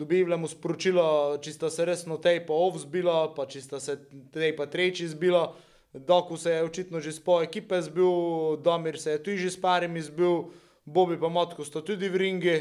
[0.00, 3.98] dobivamo sporočilo, če sta se resno tej pa ov zbila, pa če sta se
[4.32, 5.50] tej pa tretji zbila.
[5.92, 10.02] Doku se je očitno že spo ekipe zbil, Damir se je tudi že s parimi
[10.02, 10.52] zbil,
[10.86, 12.56] Bobi pa Matko sta tudi v ringi,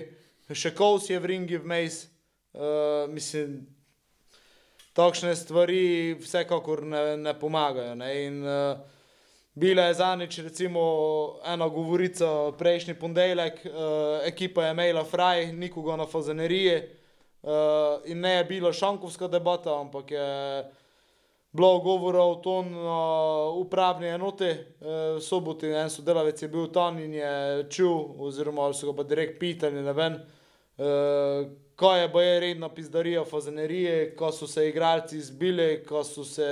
[0.56, 2.08] še Kous je v ringi vmes.
[2.54, 3.68] Uh, mislim,
[4.98, 7.94] takšne stvari vsekakor ne, ne pomagajo.
[8.00, 8.14] Ne?
[8.26, 8.98] In, uh,
[9.60, 10.82] Bila je zanič, recimo,
[11.44, 13.72] ena govorica prejšnji ponedeljek, uh,
[14.24, 16.78] ekipa je imela fraj, nikoga na fazaneriji.
[17.44, 17.52] Uh,
[18.06, 20.64] in ne je bila šankovska debata, ampak je
[21.52, 23.02] bilo govora o tom na
[23.60, 24.50] upravni enoti.
[24.50, 29.40] Uh, soboti en sodelavec je bil tam in je čul, oziroma so ga pa direkt
[29.40, 30.39] pitali, ne vem, uh,
[31.80, 36.48] kaj je boje redna pizdarija fazanerije, ko so se igralci zbili, ko so se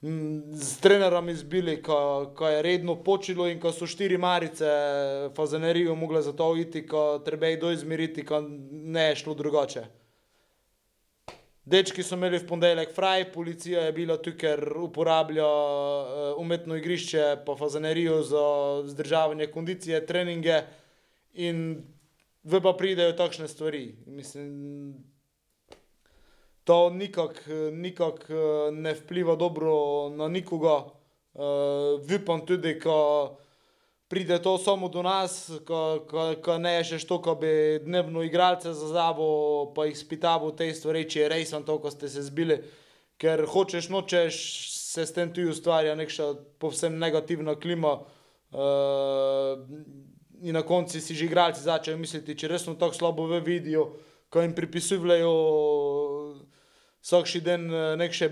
[0.00, 4.70] mm, s trenerom izbili, ko, ko je redno počilo in ko so štiri marice
[5.36, 9.84] fazenerijo mogle za to iti, ko treba jih doizmeriti, ko ne je šlo drugače.
[11.68, 17.42] Dečki so imeli v ponedeljek fraj, policija je bila tu, ker uporablja uh, umetno igrišče,
[17.44, 18.44] pa fazenerijo za
[18.86, 20.62] vzdržavanje kondicije, treninge
[21.34, 21.82] in
[22.44, 23.98] v pa pridejo takšne stvari.
[24.06, 24.94] Mislim,
[26.64, 27.44] to nikak
[28.30, 30.84] eh, ne vpliva dobro na nikoga.
[31.38, 33.38] Uh, Vipam tudi, ko
[34.08, 38.24] pride to samo do nas, ko, ko, ko ne je še to, ko bi dnevno
[38.26, 39.28] igralce za zabo,
[39.76, 42.58] pa jih spitavo te stvari, če je res to, ko ste se zbili,
[43.20, 44.40] ker hočeš, nočeš,
[44.88, 48.00] se s tem tudi ustvarja neka povsem negativna klima.
[50.42, 53.98] In na koncu si že igralci začnejo misliti, če resno tako slabo ve vidijo,
[54.30, 55.32] ko jim pripisujejo
[57.02, 58.30] vsakši dan eh, nekše,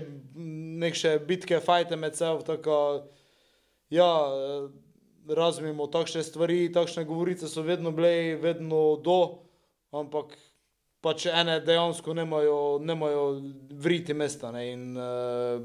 [0.79, 2.45] nekše bitke, fajte med seboj.
[2.45, 3.07] Tako,
[3.89, 4.69] ja, eh,
[5.27, 9.43] razumemo takšne stvari, takšne govorice so vedno bile, vedno do,
[9.91, 10.37] ampak
[11.01, 13.25] pač ene dejansko nemajo, nemajo
[13.71, 14.51] vriti mesta.
[14.51, 15.61] Ne, in uh,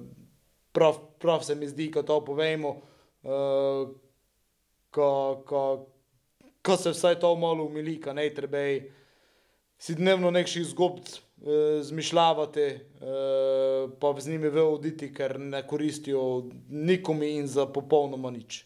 [0.73, 2.75] prav, prav se mi zdi, ko to povemo,
[3.23, 3.89] uh,
[4.91, 5.09] ko,
[5.47, 5.63] ko,
[6.63, 8.65] ko se vsaj to malo umili, ko ne treba
[9.79, 12.81] si dnevno nekših zgodb eh, zmišljavati, eh,
[14.01, 18.65] pa z njimi ve oditi, ker ne koristijo nikomu in za popolnoma nič.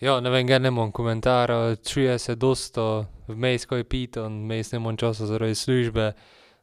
[0.00, 4.72] Ja, ne vem, ga ne imam komentarja, čuje se dosto, vmes ko je piton, vmes
[4.72, 6.10] ne imam časa zaradi službe,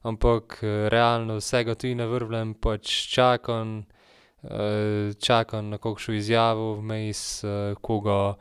[0.05, 3.85] ampak eh, realno vsega tu ne vrvlem, pač čakam,
[4.43, 8.35] eh, čakam na kakšno izjavo vmes, eh, koga,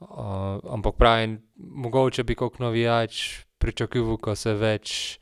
[0.00, 5.18] ampak pravim, mogoče bi kot navijač pričakoval, ko se več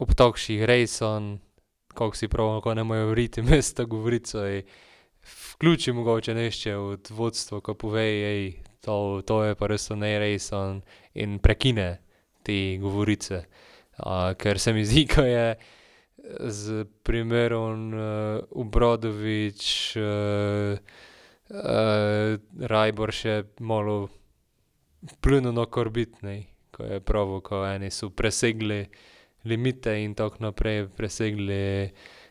[0.00, 1.38] ob takšnih rejson,
[1.94, 4.64] kako si prav, ko ne mojo vriti mesta govorico, ej,
[5.54, 8.52] vključi mogoče nešče od vodstva, ko pove, ej,
[8.84, 10.80] to, to je pa res ne rejson
[11.14, 11.98] in prekine
[12.42, 13.44] te govorice.
[14.00, 15.56] Uh, ker se mi zdi, ko je
[16.48, 18.00] z primerom uh,
[18.50, 21.08] Ubrodovič, uh, uh,
[21.50, 24.08] Rajbor še malo
[25.20, 28.84] plunil na korbitnej, ko je pravo, ko eni so presegli
[29.44, 31.90] limite in tako naprej, presegli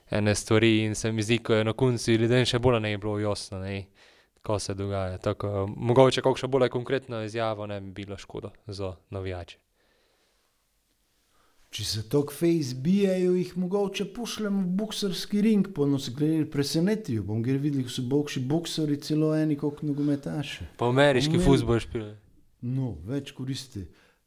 [0.10, 3.20] ene stvari in se mi zdi, ko je na koncu ljudem še bolj ne bilo
[3.20, 3.86] jasno, ne,
[4.46, 5.18] kaj se dogaja.
[5.18, 9.58] Tako, mogoče kakšno bolj konkretno izjavo ne bi bilo škoda za navijače.
[11.70, 17.22] Če se tako fejs bijajo, jih mogoče pošljemo v bokserski ring, pa nas gre presenetijo.
[17.28, 20.72] Bom gre videl, ko so bokši bokseri, celo eni kot nogometaši.
[20.80, 21.46] Pa ameriški Amen.
[21.46, 22.08] futbol špil.
[22.66, 23.84] No, več koristi.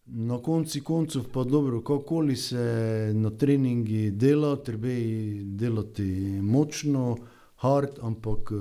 [0.07, 2.63] Na koncu koncev pa dobro, kakoli se
[3.15, 6.07] na treningi dela, treba je delati
[6.43, 7.17] močno,
[7.63, 8.55] hard, ampak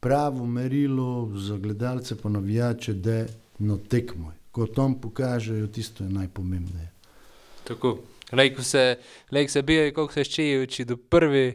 [0.00, 3.24] pravo merilo za gledalce pa navijače, da
[3.58, 4.32] na tekmo.
[4.50, 6.90] Ko tam pokažejo, tisto je najpomembnejše.
[7.64, 7.98] Tako.
[8.32, 8.98] Lejko se,
[9.32, 11.48] lejk se bijajo, koliko se ščejo, če do prvi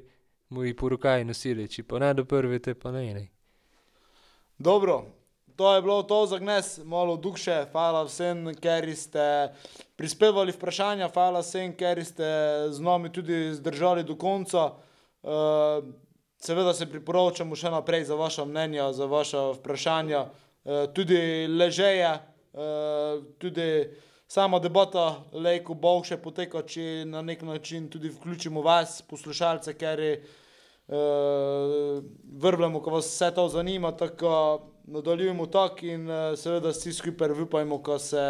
[0.50, 3.06] mu jih po rokaji nosili, če pa ne do prvi, te pa ne.
[3.14, 3.28] ne.
[4.58, 5.06] Dobro,
[5.56, 7.66] to je bilo to za gnes, malo duše.
[7.72, 9.56] Hvala vsem, ker ste
[9.96, 12.28] prispevali vprašanja, hvala vsem, ker ste
[12.72, 14.74] z nami tudi zdržali do konca.
[15.26, 15.82] Uh,
[16.38, 22.12] seveda se priporočamo še naprej za vaša mnenja, za vaša vprašanja, uh, tudi ležeje,
[22.54, 23.70] uh, tudi
[24.28, 30.02] sama debata, lejko bo še poteka, če na nek način tudi vključimo vas, poslušalce, ker
[30.02, 32.02] je uh,
[32.42, 37.82] vrblemo, ko vas vse to zanima, tako nadaljujemo tako in uh, seveda vsi skupaj upajmo,
[37.86, 38.26] ko se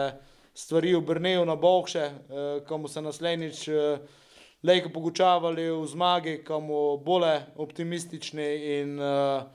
[0.55, 4.19] stvari obrnejo na boljše, uh, ko bomo se naslednjič uh,
[4.63, 8.51] lejko pogučavali v zmagi, ko bomo bolj optimistični
[8.81, 9.47] in uh,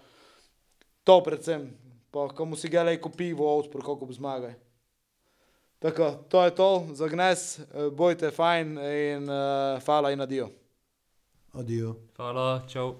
[1.04, 1.68] to predvsem,
[2.10, 4.69] pa ko bomo si ga lejko pivo odprl, kako bo zmagaj.
[5.80, 10.48] Tako, to je to za gnes, eh, bojte fajn in uh, hvala in adijo.
[11.52, 11.94] Adijo.
[12.16, 12.94] Hvala, čau.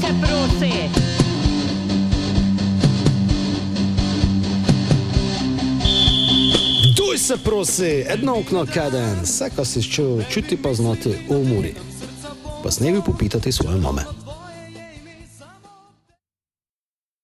[0.00, 0.72] Se prosi.
[6.96, 11.95] Duj se prosi, edno okno kaden, vse, kar si čutil, čuti pa znati v umori.
[12.66, 14.02] Pa s nebi popitati svoje mame.